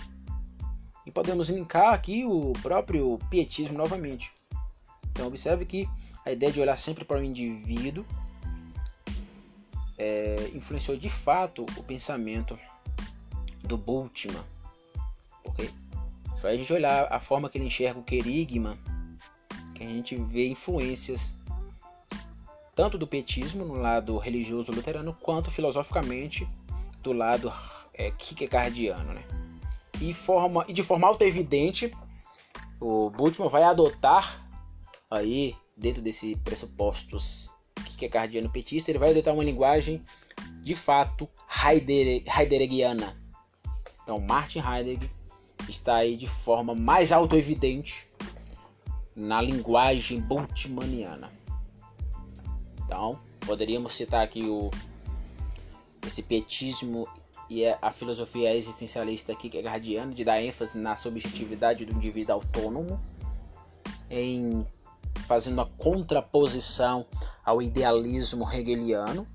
E 1.07 1.11
podemos 1.11 1.49
linkar 1.49 1.93
aqui 1.93 2.25
o 2.25 2.53
próprio 2.63 3.19
pietismo 3.31 3.77
novamente. 3.77 4.31
Então 5.11 5.27
observe 5.27 5.65
que 5.65 5.89
a 6.25 6.33
ideia 6.33 6.53
de 6.53 6.61
olhar 6.61 6.77
sempre 6.77 7.05
para 7.05 7.19
o 7.19 7.25
indivíduo 7.25 8.05
é, 9.99 10.51
influenciou 10.55 10.97
de 10.97 11.11
fato 11.11 11.67
o 11.77 11.83
pensamento 11.83 12.59
do 13.65 13.77
Bultmann. 13.77 14.45
Okay? 15.45 15.71
Só 16.37 16.49
a 16.49 16.57
gente 16.57 16.73
olhar 16.73 17.07
a 17.11 17.21
forma 17.21 17.49
que 17.49 17.59
ele 17.59 17.67
enxerga 17.67 17.99
o 17.99 18.05
querigma 18.05 18.79
que 19.75 19.83
a 19.83 19.87
gente 19.87 20.17
vê 20.17 20.49
influências 20.49 21.35
tanto 22.75 22.97
do 22.97 23.07
petismo 23.07 23.65
no 23.65 23.75
lado 23.75 24.17
religioso 24.19 24.73
luterano 24.73 25.17
quanto 25.21 25.51
filosoficamente 25.51 26.49
do 27.03 27.13
lado 27.13 27.53
é, 27.93 28.11
kierkegaardiano, 28.11 29.13
né? 29.13 29.25
E, 30.01 30.13
forma, 30.13 30.65
e 30.67 30.73
de 30.73 30.83
forma 30.83 31.07
auto-evidente, 31.07 31.93
o 32.81 33.11
Bultmann 33.11 33.49
vai 33.49 33.63
adotar 33.63 34.47
aí 35.11 35.55
dentro 35.77 36.03
desse 36.03 36.37
pressupostos 36.37 37.51
kierkegaardiano 37.85 38.51
petista, 38.51 38.91
ele 38.91 38.99
vai 38.99 39.11
adotar 39.11 39.35
uma 39.35 39.45
linguagem 39.45 40.03
de 40.63 40.75
fato 40.75 41.29
heideggeriana. 41.65 43.17
Então, 44.03 44.19
Martin 44.19 44.61
Heidegger 44.61 45.09
está 45.69 45.97
aí 45.97 46.17
de 46.17 46.27
forma 46.27 46.75
mais 46.75 47.13
auto-evidente 47.13 48.09
na 49.15 49.41
linguagem 49.41 50.21
bultmanniana. 50.21 51.42
Então, 52.93 53.19
poderíamos 53.47 53.95
citar 53.95 54.23
aqui 54.23 54.47
o 54.47 54.71
esse 56.07 56.23
pietismo 56.23 57.09
e 57.49 57.65
a 57.67 57.91
filosofia 57.91 58.55
existencialista 58.55 59.33
aqui 59.33 59.49
que 59.49 59.57
é 59.57 59.63
guardiana 59.63 60.13
de 60.13 60.23
dar 60.23 60.43
ênfase 60.43 60.77
na 60.77 60.95
subjetividade 60.95 61.87
do 61.87 61.95
indivíduo 61.95 62.35
autônomo, 62.35 63.01
em 64.11 64.67
fazendo 65.27 65.63
a 65.63 65.65
contraposição 65.65 67.07
ao 67.43 67.63
idealismo 67.63 68.47
hegeliano 68.53 69.27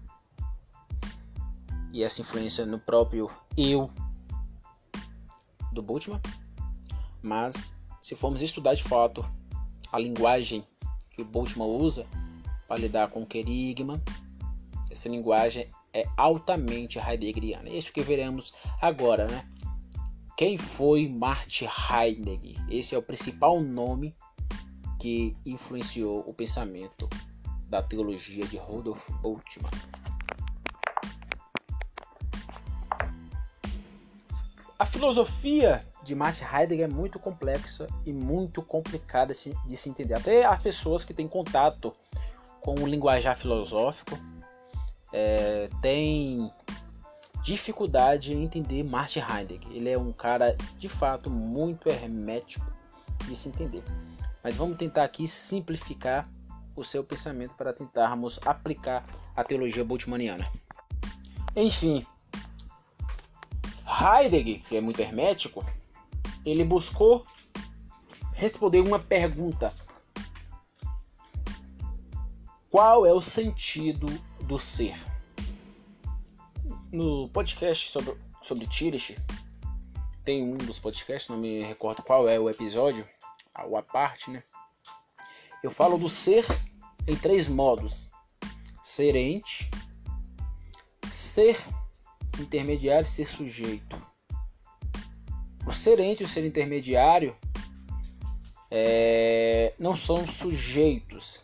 e 1.91 2.03
essa 2.03 2.21
influência 2.21 2.63
no 2.63 2.77
próprio 2.77 3.27
eu 3.57 3.89
do 5.73 5.81
Bultmann. 5.81 6.21
Mas 7.23 7.75
se 7.99 8.15
formos 8.15 8.43
estudar 8.43 8.75
de 8.75 8.83
fato 8.83 9.25
a 9.91 9.97
linguagem 9.97 10.63
que 11.09 11.23
o 11.23 11.25
Boltzmann 11.25 11.67
usa 11.67 12.05
para 12.67 12.77
lidar 12.77 13.07
com 13.09 13.21
o 13.21 13.25
querigma. 13.25 14.01
Essa 14.91 15.09
linguagem 15.09 15.69
é 15.93 16.05
altamente 16.17 16.99
heideggeriana. 16.99 17.69
É 17.69 17.73
isso 17.73 17.93
que 17.93 18.01
veremos 18.01 18.53
agora, 18.81 19.27
né? 19.27 19.47
Quem 20.37 20.57
foi 20.57 21.07
Martin 21.07 21.65
Heidegger? 21.65 22.55
Esse 22.69 22.93
é 22.93 22.97
o 22.97 23.01
principal 23.01 23.59
nome 23.59 24.15
que 24.99 25.35
influenciou 25.45 26.23
o 26.27 26.33
pensamento 26.33 27.09
da 27.67 27.81
teologia 27.81 28.45
de 28.45 28.57
Rudolf 28.57 29.09
Bultmann. 29.21 29.71
A 34.77 34.85
filosofia 34.85 35.83
de 36.03 36.13
Martin 36.13 36.43
Heidegger 36.43 36.85
é 36.85 36.87
muito 36.87 37.17
complexa 37.17 37.87
e 38.05 38.13
muito 38.13 38.61
complicada 38.61 39.33
de 39.33 39.75
se 39.75 39.89
entender. 39.89 40.13
Até 40.13 40.45
as 40.45 40.61
pessoas 40.61 41.03
que 41.03 41.15
têm 41.15 41.27
contato 41.27 41.95
com 42.67 42.75
o 42.81 42.85
linguajar 42.85 43.37
filosófico 43.37 44.19
é, 45.13 45.69
têm 45.81 46.51
dificuldade 47.41 48.33
em 48.33 48.43
entender 48.43 48.83
Martin 48.83 49.21
Heidegger. 49.21 49.71
Ele 49.71 49.89
é 49.89 49.97
um 49.97 50.11
cara 50.11 50.53
de 50.77 50.89
fato 50.89 51.29
muito 51.29 51.87
hermético 51.87 52.69
de 53.23 53.37
se 53.37 53.47
entender. 53.47 53.81
Mas 54.43 54.57
vamos 54.57 54.75
tentar 54.75 55.05
aqui 55.05 55.29
simplificar 55.29 56.29
o 56.75 56.83
seu 56.83 57.05
pensamento 57.05 57.55
para 57.55 57.71
tentarmos 57.71 58.37
aplicar 58.45 59.05
a 59.33 59.45
teologia 59.45 59.85
boltzmanniana. 59.85 60.51
Enfim, 61.55 62.05
Heidegger, 63.87 64.61
que 64.63 64.75
é 64.75 64.81
muito 64.81 64.99
hermético, 64.99 65.65
ele 66.45 66.65
buscou 66.65 67.25
responder 68.33 68.81
uma 68.81 68.99
pergunta: 68.99 69.73
Qual 72.69 73.05
é 73.05 73.13
o 73.13 73.21
sentido 73.21 74.07
do 74.41 74.59
ser? 74.59 74.95
No 76.91 77.29
podcast 77.29 77.89
sobre, 77.89 78.17
sobre 78.41 78.67
Tirish, 78.67 79.15
tem 80.25 80.43
um 80.43 80.53
dos 80.53 80.77
podcasts, 80.77 81.29
não 81.29 81.37
me 81.37 81.63
recordo 81.63 82.03
qual 82.03 82.27
é 82.27 82.37
o 82.37 82.49
episódio, 82.49 83.07
ou 83.65 83.77
a 83.77 83.81
parte, 83.81 84.29
né? 84.29 84.43
Eu 85.63 85.71
falo 85.71 85.97
do 85.97 86.09
ser 86.09 86.45
em 87.07 87.15
três 87.15 87.47
modos: 87.47 88.09
ser 88.83 89.15
ente, 89.15 89.71
ser 91.09 91.57
intermediário 92.37 93.05
e 93.05 93.09
ser 93.09 93.25
sujeito. 93.25 93.95
O 95.65 95.71
ser 95.71 95.99
ente 96.01 96.21
e 96.21 96.25
o 96.25 96.27
ser 96.27 96.45
intermediário 96.45 97.33
é, 98.69 99.73
não 99.79 99.95
são 99.95 100.27
sujeitos. 100.27 101.41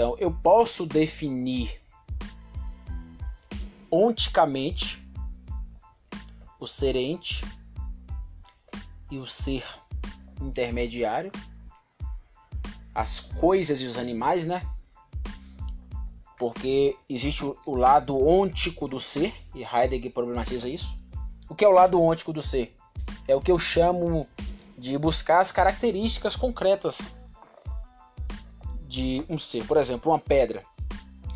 Então 0.00 0.16
eu 0.18 0.32
posso 0.32 0.86
definir 0.86 1.78
onticamente 3.90 5.06
o 6.58 6.66
ser 6.66 6.96
ente 6.96 7.44
e 9.10 9.18
o 9.18 9.26
ser 9.26 9.62
intermediário, 10.40 11.30
as 12.94 13.20
coisas 13.20 13.82
e 13.82 13.84
os 13.84 13.98
animais, 13.98 14.46
né? 14.46 14.66
Porque 16.38 16.96
existe 17.06 17.44
o 17.44 17.74
lado 17.74 18.18
ôntico 18.18 18.88
do 18.88 18.98
ser, 18.98 19.34
e 19.54 19.62
Heidegger 19.62 20.12
problematiza 20.12 20.66
isso. 20.66 20.96
O 21.46 21.54
que 21.54 21.62
é 21.62 21.68
o 21.68 21.72
lado 21.72 22.00
ôntico 22.00 22.32
do 22.32 22.40
ser? 22.40 22.74
É 23.28 23.36
o 23.36 23.40
que 23.42 23.52
eu 23.52 23.58
chamo 23.58 24.26
de 24.78 24.96
buscar 24.96 25.40
as 25.40 25.52
características 25.52 26.34
concretas 26.34 27.19
de 28.90 29.24
um 29.28 29.38
ser. 29.38 29.64
Por 29.64 29.76
exemplo, 29.76 30.10
uma 30.10 30.18
pedra. 30.18 30.64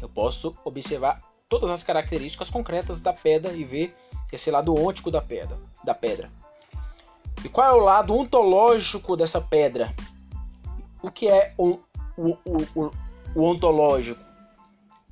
Eu 0.02 0.08
posso 0.08 0.54
observar 0.64 1.22
todas 1.48 1.70
as 1.70 1.84
características 1.84 2.50
concretas 2.50 3.00
da 3.00 3.12
pedra 3.12 3.52
e 3.52 3.62
ver 3.62 3.94
esse 4.32 4.50
lado 4.50 4.74
ôntico 4.74 5.08
da 5.08 5.22
pedra, 5.22 5.56
da 5.84 5.94
pedra. 5.94 6.28
E 7.44 7.48
qual 7.48 7.68
é 7.68 7.72
o 7.72 7.84
lado 7.84 8.12
ontológico 8.12 9.16
dessa 9.16 9.40
pedra? 9.40 9.94
O 11.00 11.12
que 11.12 11.28
é 11.28 11.54
o, 11.56 11.78
o, 12.16 12.36
o, 12.44 12.90
o 13.36 13.42
ontológico? 13.44 14.20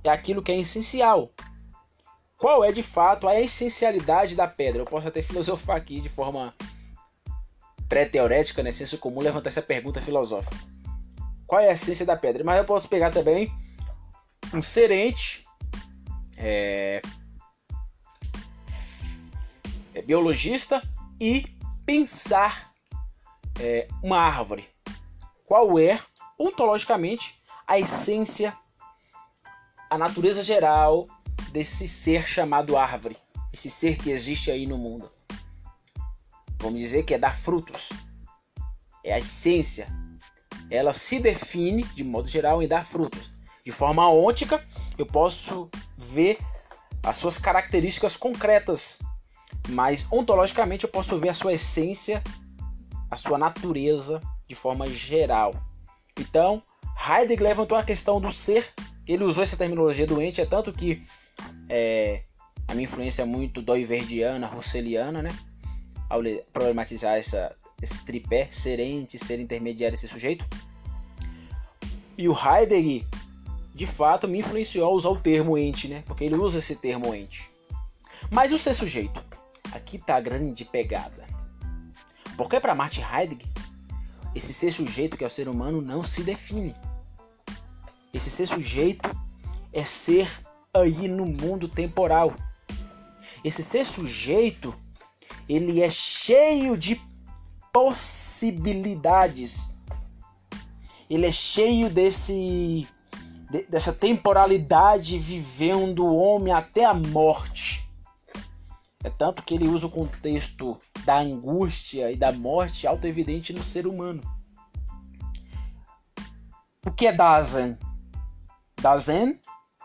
É 0.03 0.11
aquilo 0.11 0.43
que 0.43 0.51
é 0.51 0.59
essencial. 0.59 1.31
Qual 2.37 2.65
é 2.65 2.73
de 2.73 2.83
fato 2.83 3.29
a 3.29 3.41
essencialidade 3.41 4.35
da 4.35 4.49
pedra? 4.49 4.83
Eu 4.83 4.87
posso 4.87 5.07
até 5.07 5.23
filosofar 5.23 5.77
aqui 5.77 6.01
de 6.01 6.09
forma 6.09 6.53
pré-teorética, 7.89 8.65
né, 8.65 8.73
senso 8.73 8.99
comum, 8.99 9.21
levantar 9.21 9.49
essa 9.49 9.63
pergunta 9.63 10.03
filosófica. 10.03 10.57
Qual 11.53 11.61
é 11.61 11.69
a 11.69 11.73
essência 11.73 12.07
da 12.07 12.17
pedra? 12.17 12.43
Mas 12.43 12.57
eu 12.57 12.65
posso 12.65 12.89
pegar 12.89 13.11
também 13.11 13.55
um 14.55 14.63
serente, 14.63 15.47
é, 16.39 17.03
é 19.95 20.01
biologista 20.01 20.83
e 21.21 21.45
pensar 21.85 22.73
é, 23.61 23.87
uma 24.03 24.19
árvore. 24.19 24.67
Qual 25.45 25.79
é, 25.79 26.01
ontologicamente, 26.39 27.45
a 27.67 27.79
essência, 27.79 28.57
a 29.91 29.99
natureza 29.99 30.43
geral 30.43 31.07
desse 31.51 31.87
ser 31.87 32.27
chamado 32.27 32.79
árvore, 32.79 33.19
esse 33.53 33.69
ser 33.69 33.99
que 33.99 34.09
existe 34.09 34.51
aí 34.51 34.67
no 34.67 34.79
mundo? 34.79 35.13
vamos 36.59 36.81
dizer 36.81 37.03
que 37.03 37.13
é 37.13 37.19
dar 37.19 37.37
frutos. 37.37 37.91
É 39.05 39.13
a 39.13 39.19
essência. 39.19 39.87
Ela 40.73 40.93
se 40.93 41.21
define, 41.21 41.85
de 41.85 42.03
modo 42.03 42.29
geral, 42.29 42.63
em 42.63 42.69
dar 42.69 42.85
frutos. 42.85 43.31
De 43.65 43.71
forma 43.71 44.09
ôntica, 44.09 44.65
eu 44.97 45.07
posso 45.07 45.71
ver 45.97 46.39
as 47.03 47.17
suas 47.17 47.39
características 47.39 48.17
concretas, 48.17 49.01
mas 49.69 50.07
ontologicamente 50.11 50.85
eu 50.85 50.91
posso 50.91 51.19
ver 51.19 51.29
a 51.29 51.35
sua 51.35 51.53
essência, 51.53 52.23
a 53.11 53.17
sua 53.17 53.37
natureza 53.37 54.21
de 54.49 54.55
forma 54.55 54.89
geral. 54.89 55.55
Então, 56.19 56.63
Heidegger 57.09 57.49
levantou 57.49 57.77
a 57.77 57.83
questão 57.83 58.21
do 58.21 58.31
ser, 58.31 58.73
ele 59.07 59.25
usou 59.25 59.43
essa 59.43 59.57
terminologia 59.57 60.07
doente, 60.07 60.41
é 60.41 60.47
tanto 60.47 60.73
que 60.73 61.03
é, 61.69 62.23
a 62.67 62.75
minha 62.75 62.85
influência 62.85 63.23
é 63.23 63.27
muito 63.27 63.61
doiverdiana, 63.61 64.47
russeliana, 64.47 65.23
né? 65.23 65.37
ao 66.09 66.21
problematizar 66.53 67.17
essa, 67.17 67.57
esse 67.83 68.05
tripé, 68.05 68.49
ser 68.51 68.79
ente, 68.79 69.19
ser 69.19 69.41
intermediário, 69.41 69.95
esse 69.95 70.07
sujeito. 70.07 70.47
E 72.17 72.29
o 72.29 72.35
Heidegger, 72.35 73.05
de 73.75 73.87
fato, 73.87 74.29
me 74.29 74.39
influenciou 74.39 74.87
a 74.87 74.95
usar 74.95 75.09
o 75.09 75.21
termo 75.21 75.59
ente, 75.59 75.89
né? 75.89 76.05
Porque 76.07 76.23
ele 76.23 76.37
usa 76.37 76.59
esse 76.59 76.77
termo 76.77 77.13
ente. 77.13 77.51
Mas 78.31 78.53
o 78.53 78.59
ser 78.59 78.75
sujeito, 78.75 79.23
aqui 79.73 79.97
está 79.97 80.17
a 80.17 80.21
grande 80.21 80.65
pegada. 80.65 81.27
Porque 82.37 82.61
para 82.61 82.75
Martin 82.75 83.03
Heidegger, 83.03 83.49
esse 84.35 84.53
ser 84.53 84.71
sujeito 84.71 85.17
que 85.17 85.25
é 85.25 85.27
o 85.27 85.31
ser 85.31 85.49
humano 85.49 85.83
não 85.83 86.05
se 86.05 86.23
define. 86.23 86.75
Esse 88.15 88.31
ser 88.31 88.47
sujeito 88.47 89.11
é 89.73 89.85
ser 89.85 90.31
aí 90.73 91.09
no 91.09 91.27
mundo 91.27 91.69
temporal. 91.69 92.35
Esse 93.45 93.63
ser 93.63 93.85
sujeito 93.85 94.75
ele 95.49 95.83
é 95.83 95.91
cheio 95.91 96.77
de 96.77 97.01
possibilidades. 97.73 99.75
Ele 101.09 101.27
é 101.27 101.33
cheio 101.33 101.91
desse 101.91 102.87
de, 103.53 103.67
dessa 103.67 103.93
temporalidade 103.93 105.19
vivendo 105.19 106.07
o 106.07 106.17
homem 106.17 106.55
até 106.55 106.87
a 106.87 106.95
morte. 106.95 107.87
É 109.05 109.11
tanto 109.11 109.43
que 109.43 109.55
ele 109.55 109.69
usa 109.69 109.87
o 109.87 109.91
contexto 109.91 110.81
da 111.05 111.19
angústia 111.19 112.11
e 112.11 112.17
da 112.17 112.33
morte 112.33 112.87
auto-evidente 112.87 113.53
no 113.53 113.63
ser 113.63 113.87
humano. 113.87 114.23
O 116.87 116.91
que 116.91 117.07
é 117.07 117.13
Dazen? 117.13 117.77
Dazen 118.81 119.39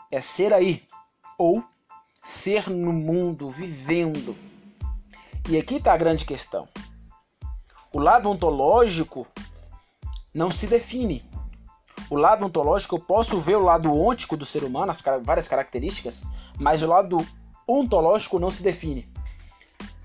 é 0.10 0.22
ser 0.22 0.54
aí, 0.54 0.84
ou 1.38 1.64
ser 2.24 2.70
no 2.70 2.94
mundo, 2.94 3.50
vivendo. 3.50 4.36
E 5.50 5.58
aqui 5.58 5.76
está 5.76 5.94
a 5.94 5.98
grande 5.98 6.26
questão. 6.26 6.68
O 7.94 8.00
lado 8.00 8.30
ontológico 8.30 9.26
não 10.34 10.52
se 10.52 10.68
define. 10.68 11.24
O 12.10 12.16
lado 12.16 12.46
ontológico 12.46 12.96
eu 12.96 13.00
posso 13.00 13.40
ver 13.40 13.56
o 13.56 13.64
lado 13.64 13.94
ôntico 13.94 14.38
do 14.38 14.46
ser 14.46 14.64
humano, 14.64 14.92
as 14.92 15.02
várias 15.24 15.48
características, 15.48 16.22
mas 16.58 16.82
o 16.84 16.88
lado 16.88 17.26
ontológico 17.68 18.40
não 18.40 18.52
se 18.52 18.64
define. 18.64 19.10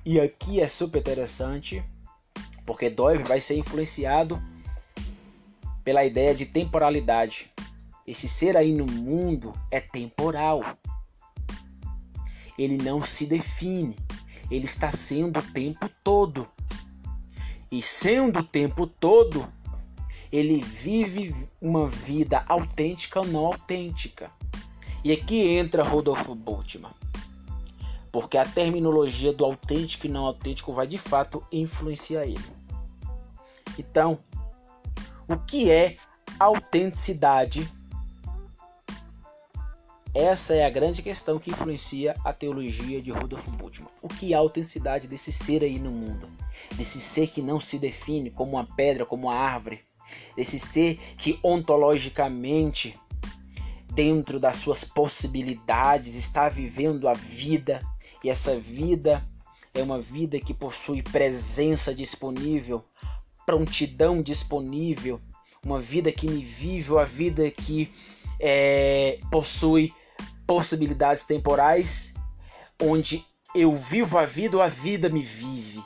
E 0.04 0.20
aqui 0.20 0.60
é 0.60 0.66
super 0.66 1.00
interessante, 1.00 1.84
porque 2.66 2.90
Dove 2.90 3.22
vai 3.22 3.40
ser 3.40 3.56
influenciado 3.56 4.42
pela 5.84 6.04
ideia 6.04 6.34
de 6.34 6.46
temporalidade. 6.46 7.52
Esse 8.06 8.28
ser 8.28 8.56
aí 8.56 8.72
no 8.72 8.86
mundo 8.86 9.52
é 9.70 9.80
temporal. 9.80 10.62
Ele 12.58 12.76
não 12.76 13.02
se 13.02 13.26
define 13.26 13.96
ele 14.54 14.66
está 14.66 14.92
sendo 14.92 15.40
o 15.40 15.52
tempo 15.52 15.88
todo. 16.04 16.46
E 17.72 17.80
sendo 17.80 18.40
o 18.40 18.44
tempo 18.44 18.86
todo, 18.86 19.48
ele 20.30 20.60
vive 20.60 21.34
uma 21.58 21.88
vida 21.88 22.44
autêntica 22.46 23.20
ou 23.20 23.26
não 23.26 23.46
autêntica. 23.46 24.30
E 25.02 25.10
aqui 25.10 25.48
entra 25.48 25.82
Rodolfo 25.82 26.34
Bultmann. 26.34 26.92
Porque 28.12 28.36
a 28.36 28.44
terminologia 28.44 29.32
do 29.32 29.42
autêntico 29.42 30.06
e 30.06 30.10
não 30.10 30.26
autêntico 30.26 30.70
vai 30.74 30.86
de 30.86 30.98
fato 30.98 31.42
influenciar 31.50 32.26
ele. 32.26 32.44
Então, 33.78 34.18
o 35.26 35.38
que 35.38 35.70
é 35.70 35.96
autenticidade 36.38 37.66
essa 40.14 40.52
é 40.52 40.66
a 40.66 40.70
grande 40.70 41.00
questão 41.00 41.38
que 41.38 41.50
influencia 41.50 42.14
a 42.22 42.34
teologia 42.34 43.00
de 43.00 43.10
Rudolf 43.10 43.48
Bultmann. 43.48 43.88
O 44.02 44.08
que 44.08 44.34
é 44.34 44.36
a 44.36 44.40
autenticidade 44.40 45.08
desse 45.08 45.32
ser 45.32 45.64
aí 45.64 45.78
no 45.78 45.90
mundo? 45.90 46.28
Desse 46.72 47.00
ser 47.00 47.28
que 47.28 47.42
não 47.42 47.60
se 47.60 47.78
define 47.78 48.30
como 48.30 48.52
uma 48.52 48.64
pedra, 48.64 49.04
como 49.04 49.28
uma 49.28 49.34
árvore? 49.34 49.80
Desse 50.36 50.58
ser 50.58 50.98
que 51.16 51.38
ontologicamente, 51.42 52.98
dentro 53.92 54.40
das 54.40 54.56
suas 54.56 54.84
possibilidades, 54.84 56.14
está 56.14 56.48
vivendo 56.48 57.08
a 57.08 57.14
vida 57.14 57.82
e 58.24 58.30
essa 58.30 58.58
vida 58.58 59.26
é 59.74 59.82
uma 59.82 60.00
vida 60.00 60.38
que 60.38 60.54
possui 60.54 61.02
presença 61.02 61.94
disponível, 61.94 62.84
prontidão 63.46 64.22
disponível, 64.22 65.20
uma 65.64 65.80
vida 65.80 66.12
que 66.12 66.28
me 66.28 66.44
vive, 66.44 66.92
uma 66.92 67.04
vida 67.04 67.50
que 67.50 67.90
é, 68.38 69.18
possui 69.30 69.92
possibilidades 70.46 71.24
temporais 71.24 72.14
onde 72.80 73.24
eu 73.54 73.74
vivo 73.74 74.18
a 74.18 74.24
vida 74.24 74.56
ou 74.56 74.62
a 74.62 74.68
vida 74.68 75.08
me 75.08 75.22
vive. 75.22 75.82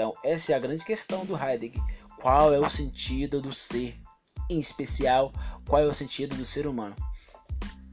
Então, 0.00 0.14
essa 0.24 0.52
é 0.52 0.54
a 0.54 0.58
grande 0.58 0.82
questão 0.82 1.26
do 1.26 1.36
Heidegger. 1.36 1.82
Qual 2.22 2.54
é 2.54 2.58
o 2.58 2.70
sentido 2.70 3.42
do 3.42 3.52
ser? 3.52 4.00
Em 4.48 4.58
especial, 4.58 5.30
qual 5.68 5.82
é 5.82 5.84
o 5.84 5.92
sentido 5.92 6.34
do 6.34 6.42
ser 6.42 6.66
humano? 6.66 6.96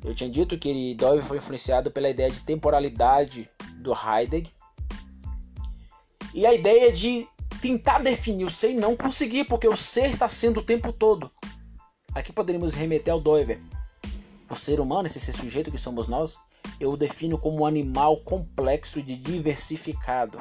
Eu 0.05 0.15
tinha 0.15 0.29
dito 0.29 0.57
que 0.57 0.95
Dove 0.95 1.21
foi 1.21 1.39
influenciado 1.39 1.91
pela 1.91 2.07
ideia 2.07 2.31
de 2.31 2.39
temporalidade 2.39 3.49
do 3.79 3.91
Heidegger 3.91 4.53
e 6.33 6.45
a 6.45 6.53
ideia 6.53 6.93
de 6.93 7.27
tentar 7.61 7.99
definir 7.99 8.45
o 8.45 8.49
ser 8.49 8.71
e 8.71 8.75
não 8.75 8.95
conseguir, 8.95 9.43
porque 9.43 9.67
o 9.67 9.75
ser 9.75 10.09
está 10.09 10.29
sendo 10.29 10.61
o 10.61 10.65
tempo 10.65 10.93
todo. 10.93 11.29
Aqui 12.15 12.31
poderíamos 12.31 12.73
remeter 12.73 13.13
ao 13.13 13.19
Doiver. 13.19 13.59
O 14.49 14.55
ser 14.55 14.79
humano, 14.79 15.07
esse 15.07 15.19
ser 15.19 15.33
sujeito 15.33 15.69
que 15.69 15.77
somos 15.77 16.07
nós, 16.07 16.39
eu 16.79 16.93
o 16.93 16.97
defino 16.97 17.37
como 17.37 17.63
um 17.63 17.65
animal 17.65 18.21
complexo 18.21 18.97
e 18.99 19.01
diversificado, 19.01 20.39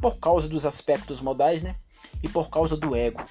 por 0.00 0.18
causa 0.18 0.48
dos 0.48 0.66
aspectos 0.66 1.20
modais, 1.20 1.62
né? 1.62 1.76
E 2.22 2.28
por 2.28 2.50
causa 2.50 2.76
do 2.76 2.94
ego. 2.94 3.22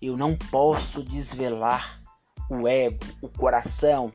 Eu 0.00 0.16
não 0.16 0.36
posso 0.36 1.02
desvelar 1.02 2.00
o 2.48 2.66
ego, 2.66 3.04
o 3.20 3.28
coração. 3.28 4.12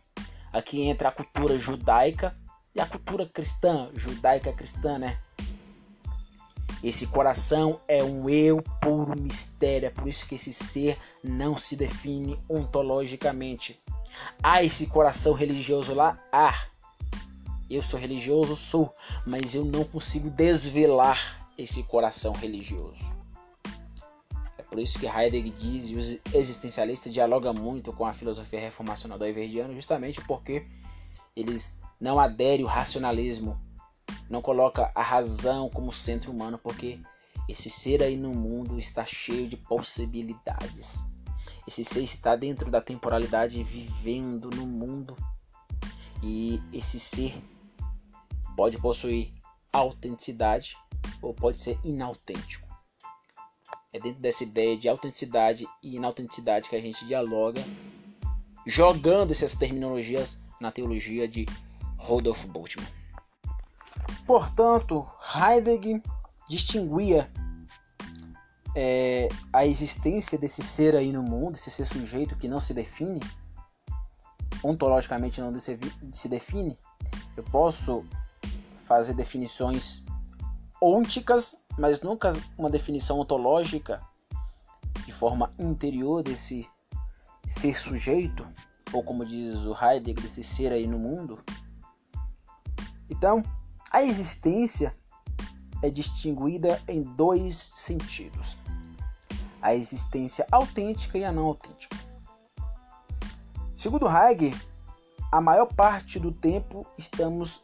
Aqui 0.51 0.81
entra 0.81 1.09
a 1.09 1.11
cultura 1.11 1.57
judaica 1.57 2.35
e 2.73 2.79
a 2.79 2.85
cultura 2.85 3.25
cristã, 3.25 3.89
judaica 3.93 4.51
cristã, 4.51 4.97
né? 4.97 5.19
Esse 6.83 7.07
coração 7.07 7.81
é 7.87 8.03
um 8.03 8.29
eu 8.29 8.61
puro 8.81 9.19
mistério, 9.19 9.87
é 9.87 9.89
por 9.89 10.07
isso 10.07 10.27
que 10.27 10.35
esse 10.35 10.53
ser 10.53 10.97
não 11.23 11.57
se 11.57 11.75
define 11.75 12.39
ontologicamente. 12.47 13.81
Há 14.43 14.63
esse 14.63 14.87
coração 14.87 15.33
religioso 15.33 15.93
lá? 15.93 16.19
Ah, 16.31 16.55
eu 17.69 17.81
sou 17.81 17.99
religioso, 17.99 18.55
sou, 18.55 18.93
mas 19.25 19.55
eu 19.55 19.65
não 19.65 19.83
consigo 19.83 20.29
desvelar 20.29 21.49
esse 21.57 21.83
coração 21.83 22.33
religioso. 22.33 23.11
É 24.57 24.61
por 24.61 24.79
isso 24.79 24.99
que 24.99 25.07
Heidegger 25.07 25.53
diz 25.53 25.89
e 25.89 25.95
os 25.95 26.19
existencialistas 26.33 27.13
dialogam 27.13 27.53
muito 27.53 27.93
com 27.93 28.05
a 28.05 28.13
filosofia 28.13 28.59
reformacional 28.59 29.17
do 29.17 29.25
Everdiano, 29.25 29.75
justamente 29.75 30.21
porque 30.21 30.65
eles 31.35 31.81
não 31.99 32.19
aderem 32.19 32.65
ao 32.65 32.71
racionalismo, 32.71 33.59
não 34.29 34.41
coloca 34.41 34.91
a 34.93 35.01
razão 35.01 35.69
como 35.69 35.91
centro 35.91 36.31
humano, 36.31 36.59
porque 36.61 36.99
esse 37.47 37.69
ser 37.69 38.01
aí 38.01 38.17
no 38.17 38.33
mundo 38.33 38.77
está 38.79 39.05
cheio 39.05 39.47
de 39.47 39.55
possibilidades. 39.55 40.99
Esse 41.67 41.83
ser 41.83 42.01
está 42.01 42.35
dentro 42.35 42.69
da 42.69 42.81
temporalidade, 42.81 43.63
vivendo 43.63 44.49
no 44.51 44.67
mundo. 44.67 45.15
E 46.21 46.61
esse 46.71 46.99
ser 46.99 47.33
pode 48.55 48.77
possuir 48.79 49.33
autenticidade 49.71 50.77
ou 51.21 51.33
pode 51.33 51.59
ser 51.59 51.77
inautêntico. 51.83 52.65
É 53.91 53.99
dentro 53.99 54.21
dessa 54.21 54.43
ideia 54.43 54.77
de 54.77 54.89
autenticidade 54.89 55.67
e 55.81 55.95
inautenticidade 55.95 56.69
que 56.69 56.75
a 56.75 56.81
gente 56.81 57.05
dialoga, 57.05 57.61
jogando 58.65 59.31
essas 59.31 59.55
terminologias 59.55 60.41
na 60.59 60.71
teologia 60.71 61.27
de 61.27 61.45
Rodolfo 61.97 62.47
Bultmann. 62.47 62.87
Portanto, 64.25 65.05
Heidegger 65.35 66.01
distinguia 66.49 67.31
é, 68.75 69.29
a 69.53 69.65
existência 69.65 70.37
desse 70.37 70.61
ser 70.61 70.95
aí 70.95 71.11
no 71.11 71.23
mundo, 71.23 71.55
esse 71.55 71.71
ser 71.71 71.85
sujeito 71.85 72.35
que 72.35 72.47
não 72.47 72.59
se 72.59 72.73
define, 72.73 73.21
ontologicamente 74.63 75.39
não 75.39 75.53
se 75.57 76.29
define. 76.29 76.77
Eu 77.37 77.43
posso 77.43 78.05
fazer 78.85 79.13
definições 79.13 80.03
ônticas, 80.81 81.57
mas 81.77 82.01
nunca 82.01 82.31
uma 82.57 82.69
definição 82.69 83.19
ontológica 83.19 84.01
de 85.05 85.11
forma 85.11 85.53
interior 85.59 86.23
desse 86.23 86.69
ser 87.47 87.77
sujeito, 87.77 88.47
ou 88.93 89.03
como 89.03 89.25
diz 89.25 89.57
o 89.65 89.75
Heidegger, 89.75 90.23
desse 90.23 90.43
ser 90.43 90.71
aí 90.71 90.87
no 90.87 90.99
mundo. 90.99 91.43
Então, 93.09 93.43
a 93.91 94.03
existência 94.03 94.95
é 95.81 95.89
distinguida 95.89 96.81
em 96.87 97.01
dois 97.01 97.55
sentidos: 97.55 98.57
a 99.61 99.73
existência 99.73 100.47
autêntica 100.51 101.17
e 101.17 101.23
a 101.23 101.31
não 101.31 101.47
autêntica. 101.47 101.97
Segundo 103.75 104.07
Heidegger, 104.07 104.55
a 105.31 105.41
maior 105.41 105.67
parte 105.73 106.19
do 106.19 106.31
tempo 106.31 106.85
estamos 106.97 107.61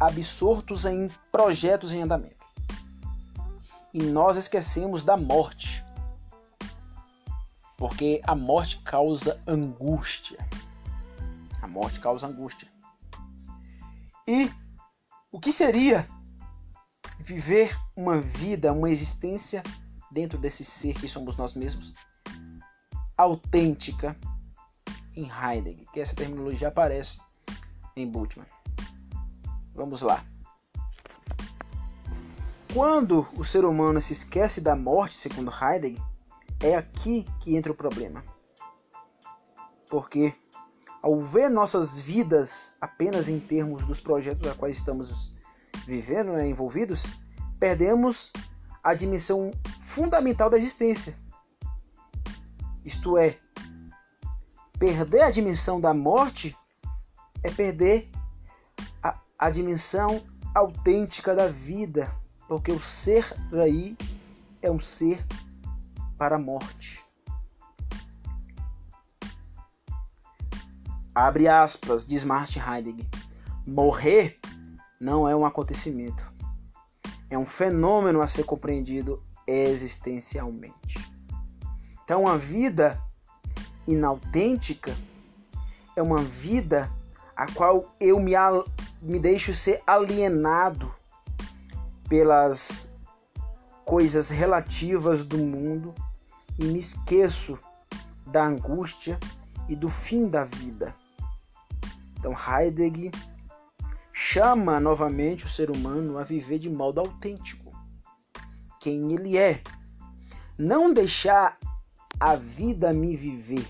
absortos 0.00 0.86
em 0.86 1.10
projetos 1.30 1.92
em 1.92 2.00
andamento. 2.00 2.40
E 3.92 4.02
nós 4.02 4.38
esquecemos 4.38 5.04
da 5.04 5.16
morte. 5.16 5.84
Porque 7.76 8.20
a 8.24 8.34
morte 8.34 8.78
causa 8.82 9.40
angústia. 9.46 10.38
A 11.60 11.68
morte 11.68 12.00
causa 12.00 12.26
angústia. 12.26 12.68
E 14.26 14.50
o 15.30 15.38
que 15.38 15.52
seria 15.52 16.08
viver 17.18 17.78
uma 17.94 18.18
vida, 18.18 18.72
uma 18.72 18.90
existência 18.90 19.62
dentro 20.10 20.38
desse 20.38 20.64
ser 20.64 20.94
que 20.94 21.08
somos 21.08 21.36
nós 21.36 21.54
mesmos? 21.54 21.92
Autêntica 23.16 24.16
em 25.14 25.28
Heidegger, 25.28 25.86
que 25.92 26.00
essa 26.00 26.16
terminologia 26.16 26.68
aparece 26.68 27.20
em 27.96 28.06
Bultmann. 28.06 28.46
Vamos 29.80 30.02
lá. 30.02 30.22
Quando 32.74 33.26
o 33.34 33.42
ser 33.46 33.64
humano 33.64 33.98
se 33.98 34.12
esquece 34.12 34.60
da 34.60 34.76
morte, 34.76 35.14
segundo 35.14 35.50
Heidegger, 35.50 36.02
é 36.62 36.76
aqui 36.76 37.26
que 37.40 37.56
entra 37.56 37.72
o 37.72 37.74
problema. 37.74 38.22
Porque 39.88 40.34
ao 41.02 41.24
ver 41.24 41.48
nossas 41.48 41.98
vidas 41.98 42.76
apenas 42.78 43.26
em 43.26 43.40
termos 43.40 43.86
dos 43.86 44.00
projetos 44.00 44.46
a 44.46 44.54
quais 44.54 44.76
estamos 44.76 45.34
vivendo, 45.86 46.32
né, 46.32 46.46
envolvidos, 46.46 47.04
perdemos 47.58 48.34
a 48.84 48.92
dimensão 48.92 49.50
fundamental 49.78 50.50
da 50.50 50.58
existência. 50.58 51.18
Isto 52.84 53.16
é, 53.16 53.38
perder 54.78 55.22
a 55.22 55.30
dimensão 55.30 55.80
da 55.80 55.94
morte 55.94 56.54
é 57.42 57.50
perder 57.50 58.10
a, 59.40 59.48
dimensão 59.48 60.22
autêntica 60.54 61.34
da 61.34 61.48
vida, 61.48 62.14
porque 62.46 62.70
o 62.70 62.80
ser 62.80 63.34
daí 63.50 63.96
é 64.60 64.70
um 64.70 64.78
ser 64.78 65.26
para 66.18 66.36
a 66.36 66.38
morte. 66.38 67.02
Abre 71.14 71.48
aspas, 71.48 72.06
diz 72.06 72.22
Martin 72.22 72.60
Heidegger. 72.60 73.06
Morrer 73.66 74.38
não 75.00 75.26
é 75.26 75.34
um 75.34 75.46
acontecimento. 75.46 76.30
É 77.30 77.38
um 77.38 77.46
fenômeno 77.46 78.20
a 78.20 78.28
ser 78.28 78.44
compreendido 78.44 79.24
existencialmente. 79.46 80.98
Então, 82.04 82.28
a 82.28 82.36
vida 82.36 83.00
inautêntica 83.86 84.94
é 85.96 86.02
uma 86.02 86.22
vida 86.22 86.90
a 87.36 87.50
qual 87.52 87.94
eu 87.98 88.20
me, 88.20 88.34
me 89.00 89.18
deixo 89.18 89.54
ser 89.54 89.82
alienado 89.86 90.94
pelas 92.08 92.98
coisas 93.84 94.28
relativas 94.28 95.24
do 95.24 95.38
mundo 95.38 95.94
e 96.58 96.64
me 96.64 96.78
esqueço 96.78 97.58
da 98.26 98.44
angústia 98.44 99.18
e 99.68 99.74
do 99.74 99.88
fim 99.88 100.28
da 100.28 100.44
vida. 100.44 100.94
Então 102.18 102.34
Heidegger 102.34 103.12
chama 104.12 104.78
novamente 104.78 105.46
o 105.46 105.48
ser 105.48 105.70
humano 105.70 106.18
a 106.18 106.22
viver 106.22 106.58
de 106.58 106.68
modo 106.68 107.00
autêntico, 107.00 107.72
quem 108.78 109.14
ele 109.14 109.38
é. 109.38 109.62
Não 110.58 110.92
deixar 110.92 111.58
a 112.18 112.36
vida 112.36 112.92
me 112.92 113.16
viver, 113.16 113.66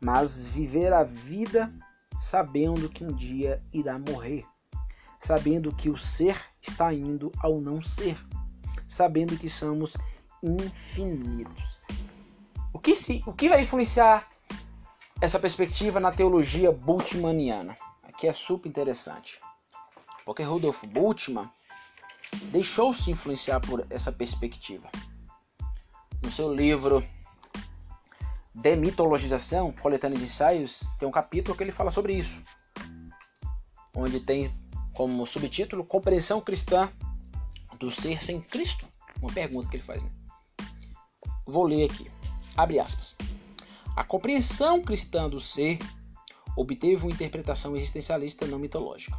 mas 0.00 0.46
viver 0.46 0.92
a 0.92 1.02
vida 1.02 1.72
sabendo 2.18 2.88
que 2.88 3.04
um 3.04 3.12
dia 3.12 3.62
irá 3.72 3.96
morrer, 3.96 4.44
sabendo 5.20 5.72
que 5.74 5.88
o 5.88 5.96
ser 5.96 6.36
está 6.60 6.92
indo 6.92 7.30
ao 7.38 7.60
não 7.60 7.80
ser, 7.80 8.18
sabendo 8.88 9.38
que 9.38 9.48
somos 9.48 9.96
infinitos. 10.42 11.78
O 12.72 12.78
que, 12.80 12.96
se, 12.96 13.22
o 13.24 13.32
que 13.32 13.48
vai 13.48 13.62
influenciar 13.62 14.28
essa 15.20 15.38
perspectiva 15.38 16.00
na 16.00 16.12
teologia 16.12 16.72
bultmanniana, 16.72 17.74
que 18.18 18.26
é 18.26 18.32
super 18.32 18.68
interessante. 18.68 19.40
Porque 20.24 20.42
Rudolf 20.42 20.84
Bultmann 20.86 21.48
deixou-se 22.50 23.10
influenciar 23.10 23.60
por 23.60 23.86
essa 23.88 24.10
perspectiva. 24.12 24.90
No 26.22 26.30
seu 26.32 26.52
livro 26.52 27.02
Demitologização, 28.60 29.72
coletânea 29.72 30.18
de 30.18 30.24
ensaios, 30.24 30.82
tem 30.98 31.08
um 31.08 31.12
capítulo 31.12 31.56
que 31.56 31.62
ele 31.62 31.70
fala 31.70 31.90
sobre 31.90 32.12
isso, 32.12 32.42
onde 33.94 34.18
tem 34.18 34.52
como 34.92 35.24
subtítulo 35.24 35.84
Compreensão 35.84 36.40
Cristã 36.40 36.90
do 37.78 37.90
Ser 37.92 38.22
Sem 38.22 38.40
Cristo. 38.40 38.84
Uma 39.22 39.32
pergunta 39.32 39.68
que 39.68 39.76
ele 39.76 39.82
faz, 39.82 40.02
né? 40.02 40.10
Vou 41.46 41.64
ler 41.64 41.88
aqui. 41.88 42.10
Abre 42.56 42.80
aspas. 42.80 43.16
A 43.94 44.02
compreensão 44.02 44.82
cristã 44.82 45.28
do 45.30 45.38
ser 45.38 45.78
obteve 46.56 47.04
uma 47.04 47.12
interpretação 47.12 47.76
existencialista 47.76 48.44
não 48.44 48.58
mitológica. 48.58 49.16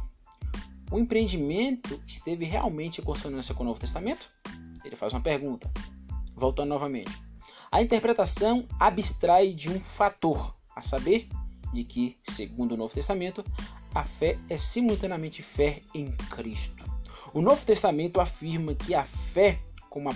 O 0.90 0.98
empreendimento 0.98 1.98
esteve 2.06 2.44
realmente 2.44 3.00
em 3.00 3.04
consonância 3.04 3.54
com 3.54 3.62
o 3.62 3.66
Novo 3.66 3.80
Testamento? 3.80 4.28
Ele 4.84 4.96
faz 4.96 5.14
uma 5.14 5.22
pergunta. 5.22 5.70
Voltando 6.34 6.68
novamente. 6.68 7.29
A 7.72 7.80
interpretação 7.80 8.66
abstrai 8.80 9.52
de 9.52 9.70
um 9.70 9.80
fator, 9.80 10.56
a 10.74 10.82
saber, 10.82 11.28
de 11.72 11.84
que, 11.84 12.16
segundo 12.20 12.72
o 12.72 12.76
Novo 12.76 12.92
Testamento, 12.92 13.44
a 13.94 14.02
fé 14.02 14.36
é 14.48 14.58
simultaneamente 14.58 15.40
fé 15.40 15.80
em 15.94 16.10
Cristo. 16.30 16.84
O 17.32 17.40
Novo 17.40 17.64
Testamento 17.64 18.20
afirma 18.20 18.74
que 18.74 18.92
a 18.92 19.04
fé, 19.04 19.60
como 19.88 20.10
a 20.10 20.14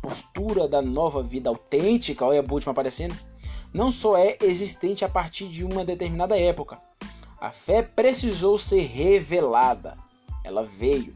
postura 0.00 0.68
da 0.68 0.80
nova 0.80 1.20
vida 1.20 1.50
autêntica, 1.50 2.24
olha 2.24 2.40
a 2.40 2.52
última 2.52 2.70
aparecendo, 2.70 3.16
não 3.74 3.90
só 3.90 4.16
é 4.16 4.38
existente 4.40 5.04
a 5.04 5.08
partir 5.08 5.48
de 5.48 5.64
uma 5.64 5.84
determinada 5.84 6.38
época. 6.38 6.80
A 7.40 7.50
fé 7.50 7.82
precisou 7.82 8.56
ser 8.56 8.82
revelada. 8.82 9.98
Ela 10.44 10.64
veio, 10.64 11.12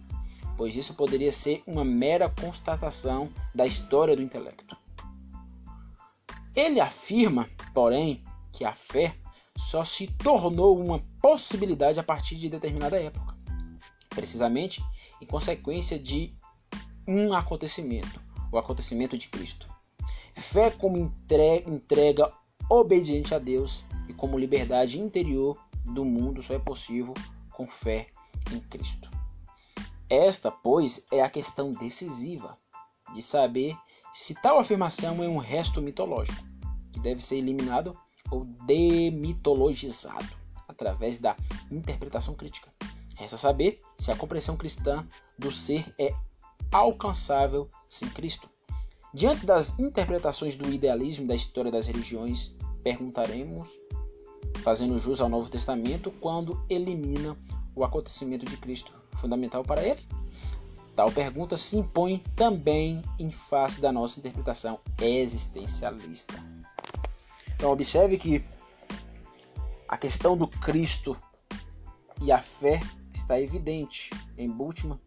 pois 0.57 0.75
isso 0.75 0.95
poderia 0.95 1.31
ser 1.31 1.63
uma 1.69 1.85
mera 1.85 2.29
constatação 2.29 3.31
da 3.55 3.65
história 3.65 4.17
do 4.17 4.23
intelecto. 4.23 4.82
Ele 6.55 6.81
afirma, 6.81 7.49
porém, 7.73 8.23
que 8.53 8.65
a 8.65 8.73
fé 8.73 9.17
só 9.57 9.85
se 9.85 10.07
tornou 10.07 10.79
uma 10.79 10.99
possibilidade 11.21 11.99
a 11.99 12.03
partir 12.03 12.37
de 12.37 12.49
determinada 12.49 13.01
época, 13.01 13.35
precisamente 14.11 14.83
em 15.21 15.27
consequência 15.27 15.99
de 15.99 16.35
um 17.07 17.33
acontecimento, 17.33 18.21
o 18.51 18.59
acontecimento 18.59 19.17
de 19.17 19.29
Cristo. 19.29 19.69
Fé 20.35 20.71
como 20.71 21.13
entrega 21.67 22.33
obediente 22.69 23.35
a 23.35 23.39
Deus 23.39 23.85
e 24.09 24.13
como 24.13 24.39
liberdade 24.39 24.99
interior 24.99 25.59
do 25.85 26.05
mundo 26.05 26.43
só 26.43 26.55
é 26.55 26.59
possível 26.59 27.15
com 27.51 27.67
fé 27.67 28.09
em 28.51 28.61
Cristo. 28.61 29.11
Esta, 30.09 30.51
pois, 30.51 31.07
é 31.11 31.23
a 31.23 31.31
questão 31.31 31.71
decisiva 31.71 32.57
de 33.15 33.23
saber 33.23 33.77
se 34.13 34.35
tal 34.35 34.59
afirmação 34.59 35.23
é 35.23 35.29
um 35.29 35.39
resto 35.39 35.81
mitológico, 35.81 36.45
que 36.93 37.01
deve 37.01 37.23
ser 37.23 37.37
eliminado 37.37 37.97
ou 38.31 38.45
demitologizado 38.67 40.29
através 40.69 41.19
da 41.19 41.35
interpretação 41.71 42.35
crítica. 42.35 42.73
Resta 43.17 43.37
saber 43.37 43.81
se 43.99 44.11
a 44.11 44.17
compreensão 44.17 44.57
cristã 44.57 45.07
do 45.39 45.51
ser 45.51 45.95
é 45.99 46.15
alcançável 46.71 47.71
sem 47.89 48.09
Cristo. 48.09 48.49
Diante 49.15 49.45
das 49.45 49.79
interpretações 49.79 50.57
do 50.57 50.71
idealismo 50.73 51.27
da 51.27 51.35
história 51.35 51.71
das 51.71 51.87
religiões, 51.87 52.55
perguntaremos, 52.83 53.79
fazendo 54.63 54.99
jus 54.99 55.21
ao 55.21 55.29
Novo 55.29 55.51
Testamento, 55.51 56.11
quando 56.21 56.65
elimina 56.69 57.37
o 57.75 57.85
acontecimento 57.85 58.47
de 58.47 58.57
Cristo, 58.57 58.93
fundamental 59.13 59.63
para 59.63 59.83
ele? 59.87 60.01
Tal 60.95 61.11
pergunta 61.11 61.57
se 61.57 61.77
impõe 61.77 62.19
também 62.37 63.03
em 63.19 63.31
face 63.31 63.81
da 63.81 63.91
nossa 63.91 64.19
interpretação 64.19 64.79
existencialista. 65.01 66.35
Então, 67.55 67.71
observe 67.71 68.19
que 68.19 68.45
a 69.89 69.97
questão 69.97 70.37
do 70.37 70.47
Cristo 70.47 71.17
e 72.21 72.31
a 72.31 72.39
fé 72.39 72.81
está 73.13 73.41
evidente 73.41 74.11
em 74.37 74.51
Bultmann. 74.51 75.01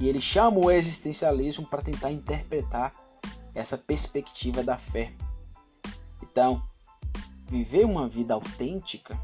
E 0.00 0.08
ele 0.08 0.20
chama 0.20 0.58
o 0.58 0.70
existencialismo 0.70 1.66
para 1.66 1.82
tentar 1.82 2.10
interpretar 2.10 2.92
essa 3.54 3.78
perspectiva 3.78 4.62
da 4.62 4.76
fé. 4.76 5.12
Então, 6.22 6.62
viver 7.46 7.84
uma 7.84 8.08
vida 8.08 8.34
autêntica, 8.34 9.20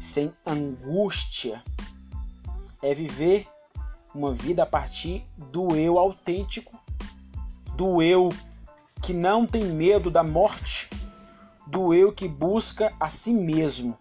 sem 0.00 0.32
angústia, 0.46 1.62
é 2.80 2.94
viver 2.94 3.48
uma 4.14 4.32
vida 4.32 4.62
a 4.62 4.66
partir 4.66 5.26
do 5.36 5.74
eu 5.74 5.98
autêntico, 5.98 6.78
do 7.76 8.00
eu 8.00 8.28
que 9.02 9.12
não 9.12 9.46
tem 9.46 9.64
medo 9.64 10.10
da 10.10 10.22
morte, 10.22 10.88
do 11.66 11.92
eu 11.92 12.12
que 12.12 12.28
busca 12.28 12.94
a 13.00 13.08
si 13.08 13.34
mesmo, 13.34 13.98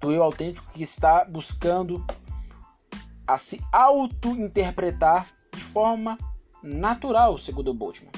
do 0.00 0.10
eu 0.10 0.22
autêntico 0.22 0.72
que 0.72 0.82
está 0.82 1.24
buscando 1.24 2.04
a 3.26 3.38
se 3.38 3.62
auto-interpretar 3.70 5.28
de 5.54 5.60
forma 5.60 6.18
natural, 6.62 7.38
segundo 7.38 7.74
Boltzmann. 7.74 8.10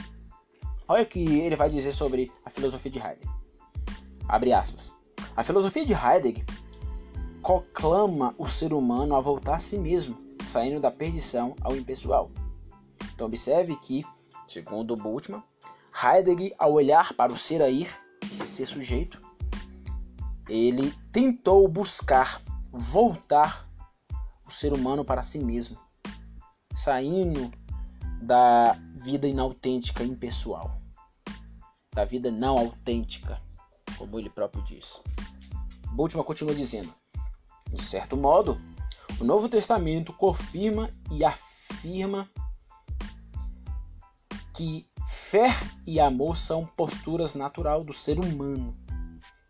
Olha 0.86 1.02
o 1.02 1.06
que 1.06 1.20
ele 1.20 1.56
vai 1.56 1.68
dizer 1.68 1.92
sobre 1.92 2.30
a 2.44 2.50
filosofia 2.50 2.90
de 2.90 2.98
Heidegger. 2.98 3.30
Abre 4.28 4.52
aspas. 4.52 4.92
A 5.36 5.42
filosofia 5.42 5.84
de 5.84 5.92
Heidegger 5.92 6.44
proclama 7.44 8.34
o 8.38 8.48
ser 8.48 8.72
humano 8.72 9.14
a 9.14 9.20
voltar 9.20 9.56
a 9.56 9.60
si 9.60 9.78
mesmo, 9.78 10.18
saindo 10.42 10.80
da 10.80 10.90
perdição 10.90 11.54
ao 11.60 11.76
impessoal. 11.76 12.30
Então 13.12 13.26
observe 13.26 13.76
que 13.76 14.04
Segundo 14.46 14.94
Bultmann, 14.94 15.42
Heidegger, 16.02 16.54
ao 16.58 16.72
olhar 16.72 17.14
para 17.14 17.32
o 17.32 17.36
ser 17.36 17.62
a 17.62 17.68
ir, 17.68 17.88
esse 18.30 18.46
ser 18.46 18.66
sujeito, 18.66 19.18
ele 20.48 20.92
tentou 21.10 21.66
buscar 21.66 22.42
voltar 22.70 23.68
o 24.46 24.50
ser 24.50 24.72
humano 24.72 25.04
para 25.04 25.22
si 25.22 25.38
mesmo, 25.38 25.78
saindo 26.74 27.50
da 28.20 28.74
vida 28.96 29.26
inautêntica 29.26 30.04
impessoal, 30.04 30.78
da 31.94 32.04
vida 32.04 32.30
não 32.30 32.58
autêntica, 32.58 33.40
como 33.96 34.18
ele 34.18 34.28
próprio 34.28 34.62
diz. 34.62 35.00
Bultmann 35.92 36.24
continua 36.24 36.54
dizendo: 36.54 36.92
de 37.74 37.82
certo 37.82 38.16
modo, 38.16 38.60
o 39.20 39.24
Novo 39.24 39.48
Testamento 39.48 40.12
confirma 40.12 40.88
e 41.10 41.24
afirma 41.24 42.30
que 44.54 44.86
fé 45.06 45.50
e 45.86 45.98
amor 46.00 46.36
são 46.36 46.64
posturas 46.64 47.34
natural 47.34 47.84
do 47.84 47.92
ser 47.92 48.18
humano 48.18 48.72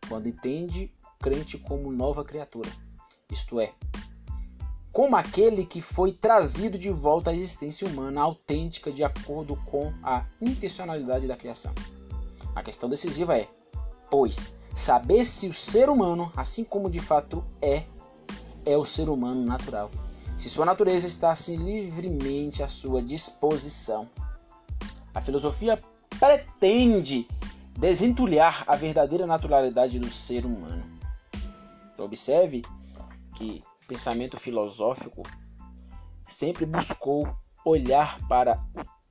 quando 0.08 0.28
entende 0.28 0.92
o 1.02 1.22
crente 1.22 1.58
como 1.58 1.92
nova 1.92 2.24
criatura, 2.24 2.70
isto 3.30 3.60
é, 3.60 3.72
como 4.92 5.16
aquele 5.16 5.64
que 5.64 5.80
foi 5.80 6.12
trazido 6.12 6.78
de 6.78 6.90
volta 6.90 7.30
à 7.30 7.34
existência 7.34 7.86
humana 7.86 8.20
autêntica 8.20 8.92
de 8.92 9.02
acordo 9.02 9.56
com 9.64 9.92
a 10.02 10.24
intencionalidade 10.40 11.26
da 11.26 11.36
criação. 11.36 11.74
A 12.54 12.62
questão 12.62 12.88
decisiva 12.88 13.36
é, 13.36 13.48
pois, 14.10 14.54
saber 14.74 15.24
se 15.24 15.48
o 15.48 15.52
ser 15.52 15.88
humano, 15.88 16.32
assim 16.36 16.64
como 16.64 16.88
de 16.88 17.00
fato 17.00 17.44
é, 17.60 17.84
é 18.66 18.76
o 18.76 18.84
ser 18.84 19.08
humano 19.08 19.44
natural. 19.44 19.90
Se 20.36 20.50
sua 20.50 20.64
natureza 20.64 21.06
está 21.06 21.30
assim 21.30 21.56
livremente 21.56 22.62
à 22.62 22.68
sua 22.68 23.02
disposição 23.02 24.08
a 25.14 25.20
filosofia 25.20 25.80
pretende 26.18 27.26
desentulhar 27.78 28.64
a 28.66 28.74
verdadeira 28.74 29.26
naturalidade 29.26 29.98
do 29.98 30.10
ser 30.10 30.44
humano. 30.44 30.84
Então, 31.92 32.04
observe 32.04 32.62
que 33.36 33.62
o 33.84 33.86
pensamento 33.86 34.36
filosófico 34.38 35.22
sempre 36.26 36.66
buscou 36.66 37.28
olhar 37.64 38.18
para 38.26 38.60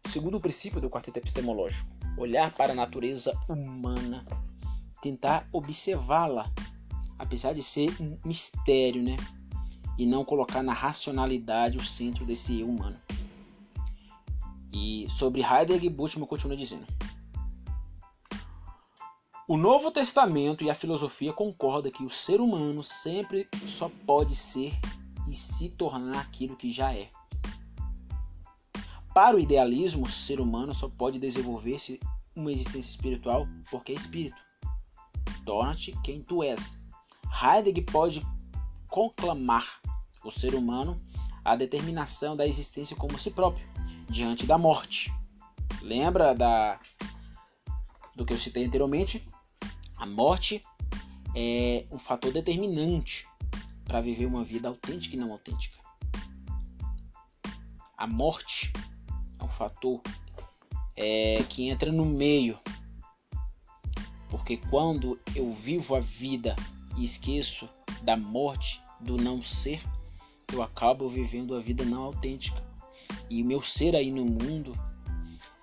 o 0.05 0.09
segundo 0.09 0.41
princípio 0.41 0.81
do 0.81 0.89
quarteto 0.89 1.19
epistemológico, 1.19 1.89
olhar 2.17 2.51
para 2.51 2.73
a 2.73 2.75
natureza 2.75 3.33
humana, 3.47 4.25
tentar 5.01 5.47
observá-la, 5.53 6.51
apesar 7.17 7.53
de 7.53 7.63
ser 7.63 7.95
um 8.01 8.17
mistério, 8.25 9.01
né? 9.01 9.15
E 9.97 10.05
não 10.05 10.25
colocar 10.25 10.63
na 10.63 10.73
racionalidade 10.73 11.77
o 11.77 11.83
centro 11.83 12.25
desse 12.25 12.59
eu 12.59 12.69
humano. 12.69 12.99
E 14.71 15.07
sobre 15.09 15.41
Heidegger, 15.41 15.91
Bultmann 15.91 16.25
continua 16.25 16.57
dizendo: 16.57 16.87
O 19.47 19.55
Novo 19.55 19.91
Testamento 19.91 20.63
e 20.63 20.69
a 20.69 20.75
filosofia 20.75 21.31
concordam 21.31 21.91
que 21.91 22.03
o 22.03 22.09
ser 22.09 22.41
humano 22.41 22.83
sempre 22.83 23.47
só 23.67 23.89
pode 24.07 24.35
ser 24.35 24.73
e 25.29 25.35
se 25.35 25.69
tornar 25.69 26.19
aquilo 26.19 26.57
que 26.57 26.71
já 26.71 26.91
é. 26.91 27.09
Para 29.13 29.37
o 29.37 29.39
idealismo, 29.39 30.05
o 30.05 30.09
ser 30.09 30.41
humano 30.41 30.73
só 30.73 30.89
pode 30.89 31.19
desenvolver-se 31.19 31.99
uma 32.35 32.51
existência 32.51 32.89
espiritual 32.89 33.47
porque 33.69 33.91
é 33.91 33.95
espírito. 33.95 34.41
Torna-te 35.45 35.91
quem 36.03 36.23
tu 36.23 36.41
és. 36.41 36.83
Heidegger 37.43 37.85
pode 37.85 38.25
conclamar 38.89 39.81
o 40.23 40.31
ser 40.31 40.55
humano 40.55 40.99
a 41.43 41.55
determinação 41.55 42.35
da 42.35 42.47
existência 42.47 42.95
como 42.95 43.19
si 43.19 43.31
próprio 43.31 43.67
diante 44.09 44.45
da 44.45 44.57
morte. 44.57 45.13
Lembra 45.81 46.33
da 46.33 46.79
do 48.15 48.25
que 48.25 48.33
eu 48.33 48.37
citei 48.37 48.65
anteriormente? 48.65 49.27
A 49.97 50.05
morte 50.05 50.63
é 51.35 51.85
um 51.91 51.97
fator 51.97 52.31
determinante 52.31 53.27
para 53.85 54.01
viver 54.01 54.25
uma 54.25 54.43
vida 54.43 54.69
autêntica 54.69 55.15
e 55.15 55.19
não 55.19 55.31
autêntica. 55.31 55.77
A 57.97 58.07
morte 58.07 58.71
é 59.39 59.43
um 59.43 59.49
fator 59.49 60.01
é, 60.95 61.43
que 61.49 61.69
entra 61.69 61.91
no 61.91 62.05
meio, 62.05 62.59
porque 64.29 64.57
quando 64.57 65.19
eu 65.35 65.49
vivo 65.51 65.95
a 65.95 65.99
vida 65.99 66.55
e 66.97 67.03
esqueço 67.03 67.67
da 68.03 68.15
morte, 68.15 68.81
do 68.99 69.17
não 69.17 69.41
ser, 69.41 69.81
eu 70.53 70.61
acabo 70.61 71.07
vivendo 71.07 71.55
a 71.55 71.59
vida 71.59 71.83
não 71.83 72.03
autêntica. 72.03 72.61
E 73.29 73.43
meu 73.43 73.61
ser 73.61 73.95
aí 73.95 74.11
no 74.11 74.23
mundo 74.23 74.73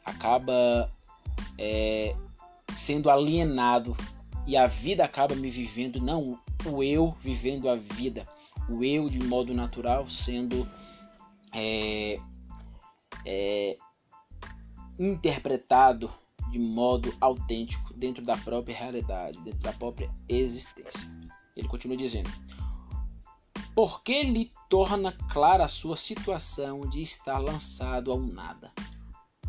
acaba 0.04 0.90
é, 1.56 2.14
sendo 2.72 3.10
alienado. 3.10 3.96
E 4.46 4.56
a 4.56 4.66
vida 4.66 5.04
acaba 5.04 5.34
me 5.34 5.50
vivendo, 5.50 6.00
não 6.00 6.38
o 6.64 6.82
eu 6.82 7.14
vivendo 7.20 7.68
a 7.68 7.76
vida, 7.76 8.26
o 8.68 8.82
eu 8.82 9.08
de 9.08 9.20
modo 9.20 9.54
natural 9.54 10.10
sendo 10.10 10.68
é, 11.52 12.18
é, 13.24 13.76
interpretado 14.98 16.10
de 16.50 16.58
modo 16.58 17.14
autêntico 17.20 17.94
dentro 17.94 18.24
da 18.24 18.36
própria 18.36 18.76
realidade, 18.76 19.40
dentro 19.42 19.60
da 19.60 19.72
própria 19.72 20.10
existência. 20.28 21.08
Ele 21.56 21.68
continua 21.68 21.96
dizendo: 21.96 22.30
porque 23.80 24.22
lhe 24.24 24.52
torna 24.68 25.10
clara 25.32 25.64
a 25.64 25.68
sua 25.68 25.96
situação 25.96 26.82
de 26.82 27.00
estar 27.00 27.38
lançado 27.38 28.12
ao 28.12 28.20
nada. 28.20 28.70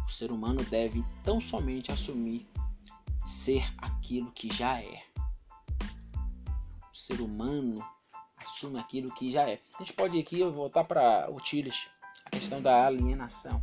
O 0.08 0.10
ser 0.10 0.32
humano 0.32 0.64
deve 0.64 1.04
tão 1.22 1.42
somente 1.42 1.92
assumir 1.92 2.48
ser 3.26 3.62
aquilo 3.78 4.32
que 4.32 4.48
já 4.48 4.80
é. 4.80 5.04
O 6.90 6.96
ser 6.96 7.20
humano 7.20 7.86
assume 8.38 8.80
aquilo 8.80 9.14
que 9.14 9.30
já 9.30 9.50
é. 9.50 9.60
A 9.76 9.84
gente 9.84 9.92
pode 9.92 10.18
aqui 10.18 10.42
voltar 10.46 10.86
para 10.86 11.30
o 11.30 11.38
Tiles, 11.42 11.90
a 12.24 12.30
questão 12.30 12.62
da 12.62 12.86
alienação. 12.86 13.60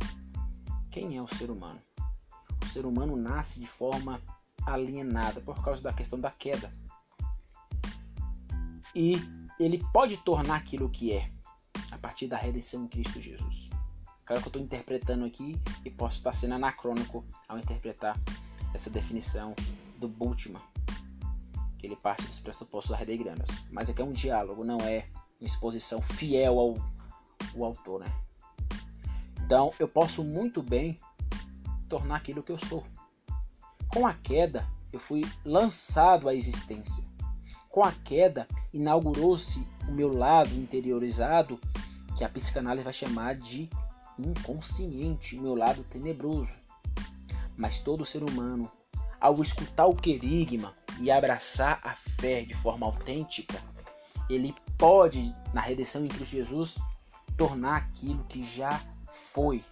Quem 0.91 1.17
é 1.17 1.21
o 1.23 1.35
ser 1.35 1.49
humano? 1.49 1.81
O 2.63 2.67
ser 2.67 2.85
humano 2.85 3.15
nasce 3.15 3.59
de 3.59 3.65
forma 3.65 4.21
alienada 4.67 5.41
por 5.41 5.63
causa 5.63 5.81
da 5.81 5.91
questão 5.91 6.19
da 6.19 6.29
queda. 6.29 6.71
E 8.93 9.19
ele 9.59 9.83
pode 9.93 10.17
tornar 10.17 10.55
aquilo 10.55 10.89
que 10.89 11.11
é 11.11 11.29
a 11.91 11.97
partir 11.97 12.27
da 12.27 12.37
redenção 12.37 12.85
em 12.85 12.87
Cristo 12.87 13.19
Jesus. 13.19 13.69
Claro 14.25 14.41
que 14.41 14.47
eu 14.47 14.49
estou 14.49 14.61
interpretando 14.61 15.25
aqui 15.25 15.59
e 15.83 15.89
posso 15.89 16.17
estar 16.17 16.33
sendo 16.33 16.53
anacrônico 16.53 17.25
ao 17.47 17.57
interpretar 17.57 18.17
essa 18.73 18.89
definição 18.89 19.55
do 19.97 20.07
Bultmann, 20.07 20.61
que 21.77 21.87
ele 21.87 21.95
parte 21.95 22.25
dos 22.25 22.39
pressupostos 22.39 22.97
heideggerianos. 22.97 23.49
Mas 23.71 23.89
aqui 23.89 24.01
é 24.01 24.05
um 24.05 24.13
diálogo, 24.13 24.63
não 24.63 24.79
é 24.81 25.09
uma 25.41 25.47
exposição 25.47 26.01
fiel 26.01 26.59
ao, 26.59 26.75
ao 27.55 27.63
autor, 27.63 28.01
né? 28.01 28.13
Então 29.43 29.73
eu 29.79 29.87
posso 29.87 30.23
muito 30.23 30.61
bem 30.61 30.99
tornar 31.89 32.17
aquilo 32.17 32.43
que 32.43 32.51
eu 32.51 32.57
sou. 32.57 32.83
Com 33.87 34.05
a 34.05 34.13
queda, 34.13 34.69
eu 34.93 34.99
fui 34.99 35.27
lançado 35.43 36.29
à 36.29 36.35
existência. 36.35 37.08
Com 37.69 37.83
a 37.83 37.91
queda, 37.91 38.47
inaugurou-se 38.73 39.65
o 39.87 39.91
meu 39.91 40.11
lado 40.11 40.55
interiorizado, 40.55 41.59
que 42.17 42.23
a 42.23 42.29
psicanálise 42.29 42.83
vai 42.83 42.91
chamar 42.91 43.35
de 43.35 43.69
inconsciente, 44.17 45.37
o 45.37 45.41
meu 45.41 45.53
lado 45.53 45.83
tenebroso. 45.83 46.55
Mas 47.55 47.79
todo 47.79 48.03
ser 48.03 48.23
humano, 48.23 48.71
ao 49.21 49.39
escutar 49.39 49.85
o 49.85 49.95
querigma 49.95 50.73
e 50.99 51.11
abraçar 51.11 51.79
a 51.83 51.91
fé 51.91 52.41
de 52.41 52.55
forma 52.55 52.87
autêntica, 52.87 53.61
ele 54.27 54.55
pode, 54.75 55.33
na 55.53 55.61
redenção 55.61 56.03
em 56.03 56.07
Cristo 56.07 56.37
Jesus, 56.37 56.79
tornar 57.37 57.77
aquilo 57.77 58.23
que 58.23 58.43
já 58.43 58.81
foi. 59.05 59.63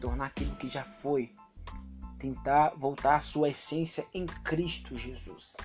Tornar 0.00 0.26
aquilo 0.26 0.56
que 0.56 0.68
já 0.68 0.82
foi. 0.82 1.32
Tentar 2.18 2.70
voltar 2.76 3.14
à 3.16 3.20
sua 3.20 3.50
essência 3.50 4.04
em 4.12 4.26
Cristo 4.26 4.96
Jesus. 4.96 5.56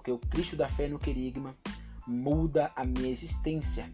Porque 0.00 0.12
o 0.12 0.18
Cristo 0.18 0.56
da 0.56 0.66
fé 0.66 0.88
no 0.88 0.98
querigma 0.98 1.54
muda 2.06 2.72
a 2.74 2.86
minha 2.86 3.10
existência. 3.10 3.92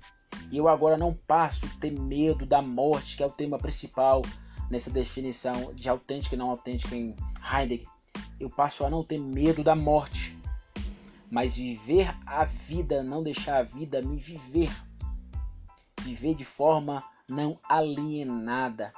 E 0.52 0.56
eu 0.56 0.68
agora 0.68 0.96
não 0.96 1.12
passo 1.12 1.66
a 1.66 1.80
ter 1.80 1.90
medo 1.90 2.46
da 2.46 2.62
morte, 2.62 3.16
que 3.16 3.24
é 3.24 3.26
o 3.26 3.30
tema 3.30 3.58
principal 3.58 4.22
nessa 4.70 4.88
definição 4.88 5.74
de 5.74 5.88
autêntica 5.88 6.36
e 6.36 6.38
não 6.38 6.50
autêntica 6.50 6.94
em 6.94 7.16
Heidegger. 7.52 7.88
Eu 8.38 8.48
passo 8.48 8.84
a 8.84 8.90
não 8.90 9.02
ter 9.02 9.18
medo 9.18 9.64
da 9.64 9.74
morte, 9.74 10.38
mas 11.28 11.56
viver 11.56 12.16
a 12.24 12.44
vida, 12.44 13.02
não 13.02 13.20
deixar 13.20 13.56
a 13.56 13.64
vida 13.64 14.00
me 14.00 14.20
viver. 14.20 14.70
Viver 16.02 16.36
de 16.36 16.44
forma 16.44 17.02
não 17.28 17.58
alienada 17.68 18.94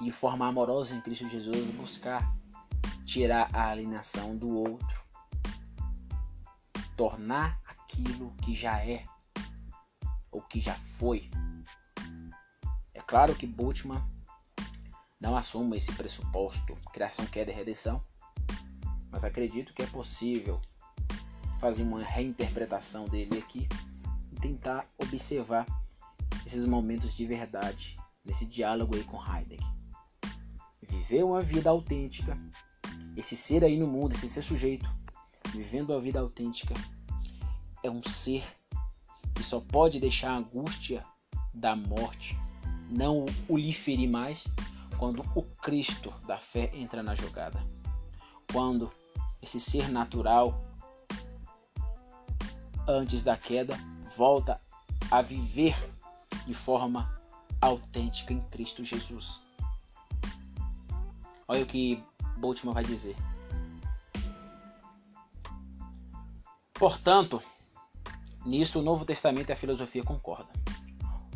e 0.00 0.04
de 0.04 0.10
forma 0.10 0.46
amorosa 0.46 0.94
em 0.94 1.02
Cristo 1.02 1.28
Jesus, 1.28 1.68
buscar 1.68 2.34
tirar 3.04 3.50
a 3.52 3.68
alienação 3.68 4.34
do 4.34 4.48
outro, 4.56 5.09
tornar 7.00 7.58
aquilo 7.64 8.30
que 8.42 8.54
já 8.54 8.84
é 8.84 9.06
ou 10.30 10.42
que 10.42 10.60
já 10.60 10.74
foi. 10.74 11.30
É 12.92 13.00
claro 13.00 13.34
que 13.34 13.46
Bultmann 13.46 14.04
não 15.18 15.34
assume 15.34 15.78
esse 15.78 15.92
pressuposto, 15.92 16.76
criação, 16.92 17.24
queda 17.24 17.50
e 17.50 17.54
redenção, 17.54 18.04
mas 19.10 19.24
acredito 19.24 19.72
que 19.72 19.80
é 19.80 19.86
possível 19.86 20.60
fazer 21.58 21.84
uma 21.84 22.02
reinterpretação 22.02 23.06
dele 23.06 23.38
aqui 23.38 23.66
e 24.30 24.36
tentar 24.38 24.84
observar 24.98 25.64
esses 26.44 26.66
momentos 26.66 27.16
de 27.16 27.26
verdade 27.26 27.98
nesse 28.22 28.44
diálogo 28.44 28.94
aí 28.94 29.04
com 29.04 29.16
Heidegger. 29.16 29.66
Viver 30.82 31.24
uma 31.24 31.42
vida 31.42 31.70
autêntica, 31.70 32.38
esse 33.16 33.38
ser 33.38 33.64
aí 33.64 33.78
no 33.78 33.86
mundo, 33.86 34.12
esse 34.12 34.28
ser 34.28 34.42
sujeito, 34.42 35.00
vivendo 35.52 35.92
a 35.92 35.98
vida 35.98 36.20
autêntica, 36.20 36.74
é 37.82 37.90
um 37.90 38.02
ser 38.02 38.44
que 39.34 39.42
só 39.42 39.60
pode 39.60 39.98
deixar 39.98 40.32
a 40.32 40.36
angústia 40.36 41.04
da 41.52 41.74
morte 41.74 42.38
não 42.90 43.24
o 43.48 43.56
lhe 43.56 43.72
ferir 43.72 44.08
mais 44.08 44.52
quando 44.98 45.24
o 45.34 45.42
Cristo 45.42 46.12
da 46.26 46.38
fé 46.38 46.70
entra 46.74 47.02
na 47.02 47.14
jogada. 47.14 47.64
Quando 48.52 48.92
esse 49.40 49.60
ser 49.60 49.88
natural, 49.88 50.60
antes 52.86 53.22
da 53.22 53.36
queda, 53.36 53.78
volta 54.16 54.60
a 55.10 55.22
viver 55.22 55.74
de 56.46 56.52
forma 56.52 57.20
autêntica 57.60 58.32
em 58.32 58.40
Cristo 58.50 58.84
Jesus. 58.84 59.40
Olha 61.46 61.62
o 61.62 61.66
que 61.66 62.02
Boltzmann 62.38 62.74
vai 62.74 62.84
dizer. 62.84 63.16
Portanto, 66.80 67.42
Nisso, 68.46 68.78
o 68.78 68.82
Novo 68.82 69.04
Testamento 69.04 69.50
e 69.50 69.52
a 69.52 69.56
filosofia 69.56 70.02
concordam. 70.02 70.50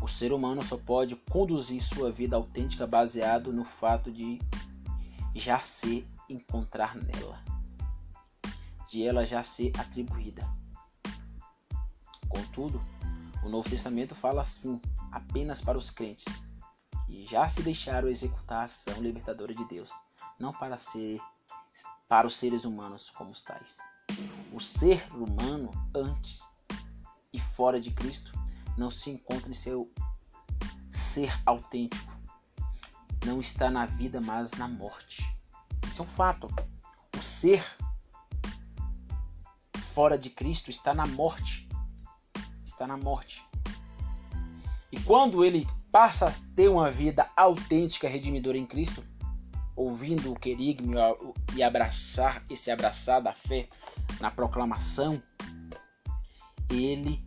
O 0.01 0.09
ser 0.09 0.33
humano 0.33 0.63
só 0.63 0.79
pode 0.79 1.17
conduzir 1.17 1.83
sua 1.83 2.11
vida 2.11 2.35
autêntica 2.35 2.87
baseado 2.87 3.53
no 3.53 3.63
fato 3.63 4.11
de 4.11 4.41
já 5.35 5.59
ser 5.59 6.09
encontrar 6.31 6.97
nela, 6.97 7.45
de 8.91 9.07
ela 9.07 9.27
já 9.27 9.43
ser 9.43 9.71
atribuída. 9.79 10.51
Contudo, 12.27 12.83
o 13.45 13.49
Novo 13.51 13.69
Testamento 13.69 14.15
fala 14.15 14.41
assim 14.41 14.81
apenas 15.13 15.61
para 15.61 15.77
os 15.77 15.91
crentes 15.91 16.25
que 17.07 17.23
já 17.27 17.47
se 17.51 17.63
deixaram 17.63 18.09
executar 18.09 18.63
a 18.63 18.65
ação 18.65 18.95
libertadora 18.95 19.53
de 19.53 19.65
Deus, 19.67 19.91
não 20.41 20.55
para 20.55 20.79
ser 20.79 21.21
para 22.09 22.27
os 22.27 22.35
seres 22.35 22.65
humanos 22.65 23.11
como 23.11 23.31
os 23.31 23.43
tais. 23.43 23.79
O 24.53 24.61
ser 24.61 25.05
humano 25.15 25.71
antes 25.95 26.47
e 27.33 27.39
fora 27.39 27.81
de 27.81 27.91
Cristo 27.91 28.33
não 28.77 28.91
se 28.91 29.11
encontra 29.11 29.51
em 29.51 29.55
seu 29.55 29.91
ser 30.91 31.33
autêntico. 31.45 32.13
Não 33.25 33.41
está 33.41 33.71
na 33.71 33.87
vida, 33.87 34.21
mas 34.21 34.53
na 34.53 34.69
morte. 34.69 35.25
Isso 35.87 36.03
é 36.03 36.05
um 36.05 36.09
fato. 36.09 36.49
O 37.17 37.23
ser 37.23 37.65
fora 39.79 40.19
de 40.19 40.31
Cristo 40.31 40.71
está 40.71 40.95
na 40.95 41.07
morte. 41.07 41.69
Está 42.65 42.87
na 42.87 42.97
morte. 42.97 43.45
E 44.93 45.01
quando 45.01 45.45
ele 45.45 45.67
passa 45.91 46.29
a 46.29 46.33
ter 46.55 46.69
uma 46.69 46.91
vida 46.91 47.29
autêntica, 47.37 48.09
redimidora 48.09 48.59
em 48.59 48.67
Cristo, 48.67 49.05
ouvindo 49.77 50.33
o 50.33 50.39
querigma 50.39 51.01
e 51.55 51.63
abraçar 51.63 52.45
esse 52.49 52.71
abraçar 52.71 53.21
da 53.21 53.33
fé 53.33 53.69
na 54.21 54.31
proclamação 54.31 55.23
ele 56.71 57.23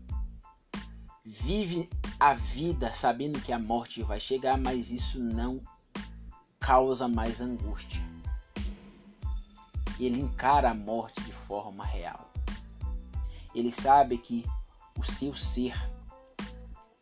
vive 1.23 1.89
a 2.19 2.33
vida 2.33 2.91
sabendo 2.93 3.41
que 3.41 3.51
a 3.51 3.59
morte 3.59 4.01
vai 4.01 4.19
chegar, 4.19 4.57
mas 4.57 4.91
isso 4.91 5.19
não 5.19 5.61
causa 6.59 7.07
mais 7.07 7.41
angústia. 7.41 8.01
Ele 9.99 10.19
encara 10.19 10.71
a 10.71 10.73
morte 10.73 11.21
de 11.21 11.31
forma 11.31 11.85
real. 11.85 12.29
Ele 13.53 13.71
sabe 13.71 14.17
que 14.17 14.45
o 14.97 15.03
seu 15.03 15.33
ser 15.33 15.73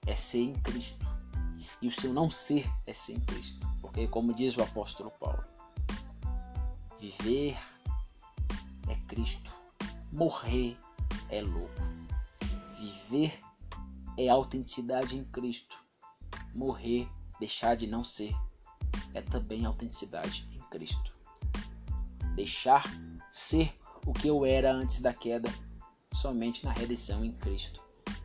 é 0.05 0.15
ser 0.15 0.43
em 0.43 0.53
Cristo 0.61 1.05
e 1.81 1.87
o 1.87 1.91
seu 1.91 2.13
não 2.13 2.29
ser 2.29 2.69
é 2.85 2.93
ser 2.93 3.13
em 3.13 3.19
Cristo. 3.21 3.67
Porque, 3.95 4.09
como 4.09 4.33
diz 4.33 4.57
o 4.57 4.61
apóstolo 4.61 5.09
Paulo, 5.09 5.41
viver 6.99 7.57
é 8.89 8.95
Cristo, 9.07 9.49
morrer 10.11 10.77
é 11.29 11.41
louco. 11.41 11.81
Viver 12.77 13.39
é 14.17 14.27
autenticidade 14.27 15.17
em 15.17 15.23
Cristo. 15.23 15.77
Morrer 16.53 17.07
deixar 17.39 17.77
de 17.77 17.87
não 17.87 18.03
ser 18.03 18.35
é 19.13 19.21
também 19.21 19.65
autenticidade 19.65 20.45
em 20.51 20.59
Cristo. 20.69 21.15
Deixar 22.35 22.83
ser 23.31 23.73
o 24.05 24.11
que 24.11 24.27
eu 24.27 24.45
era 24.45 24.73
antes 24.73 24.99
da 24.99 25.13
queda, 25.13 25.49
somente 26.13 26.65
na 26.65 26.73
redenção 26.73 27.23
em 27.23 27.31
Cristo 27.31 27.81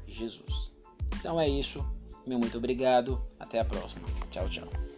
Jesus. 0.09 0.73
Então 1.15 1.41
é 1.41 1.49
isso. 1.49 1.87
Meu 2.27 2.41
muito 2.41 2.59
obrigado. 2.59 3.25
Até 3.39 3.61
a 3.61 3.65
próxima. 3.65 4.03
Tchau, 4.31 4.49
tchau. 4.49 4.90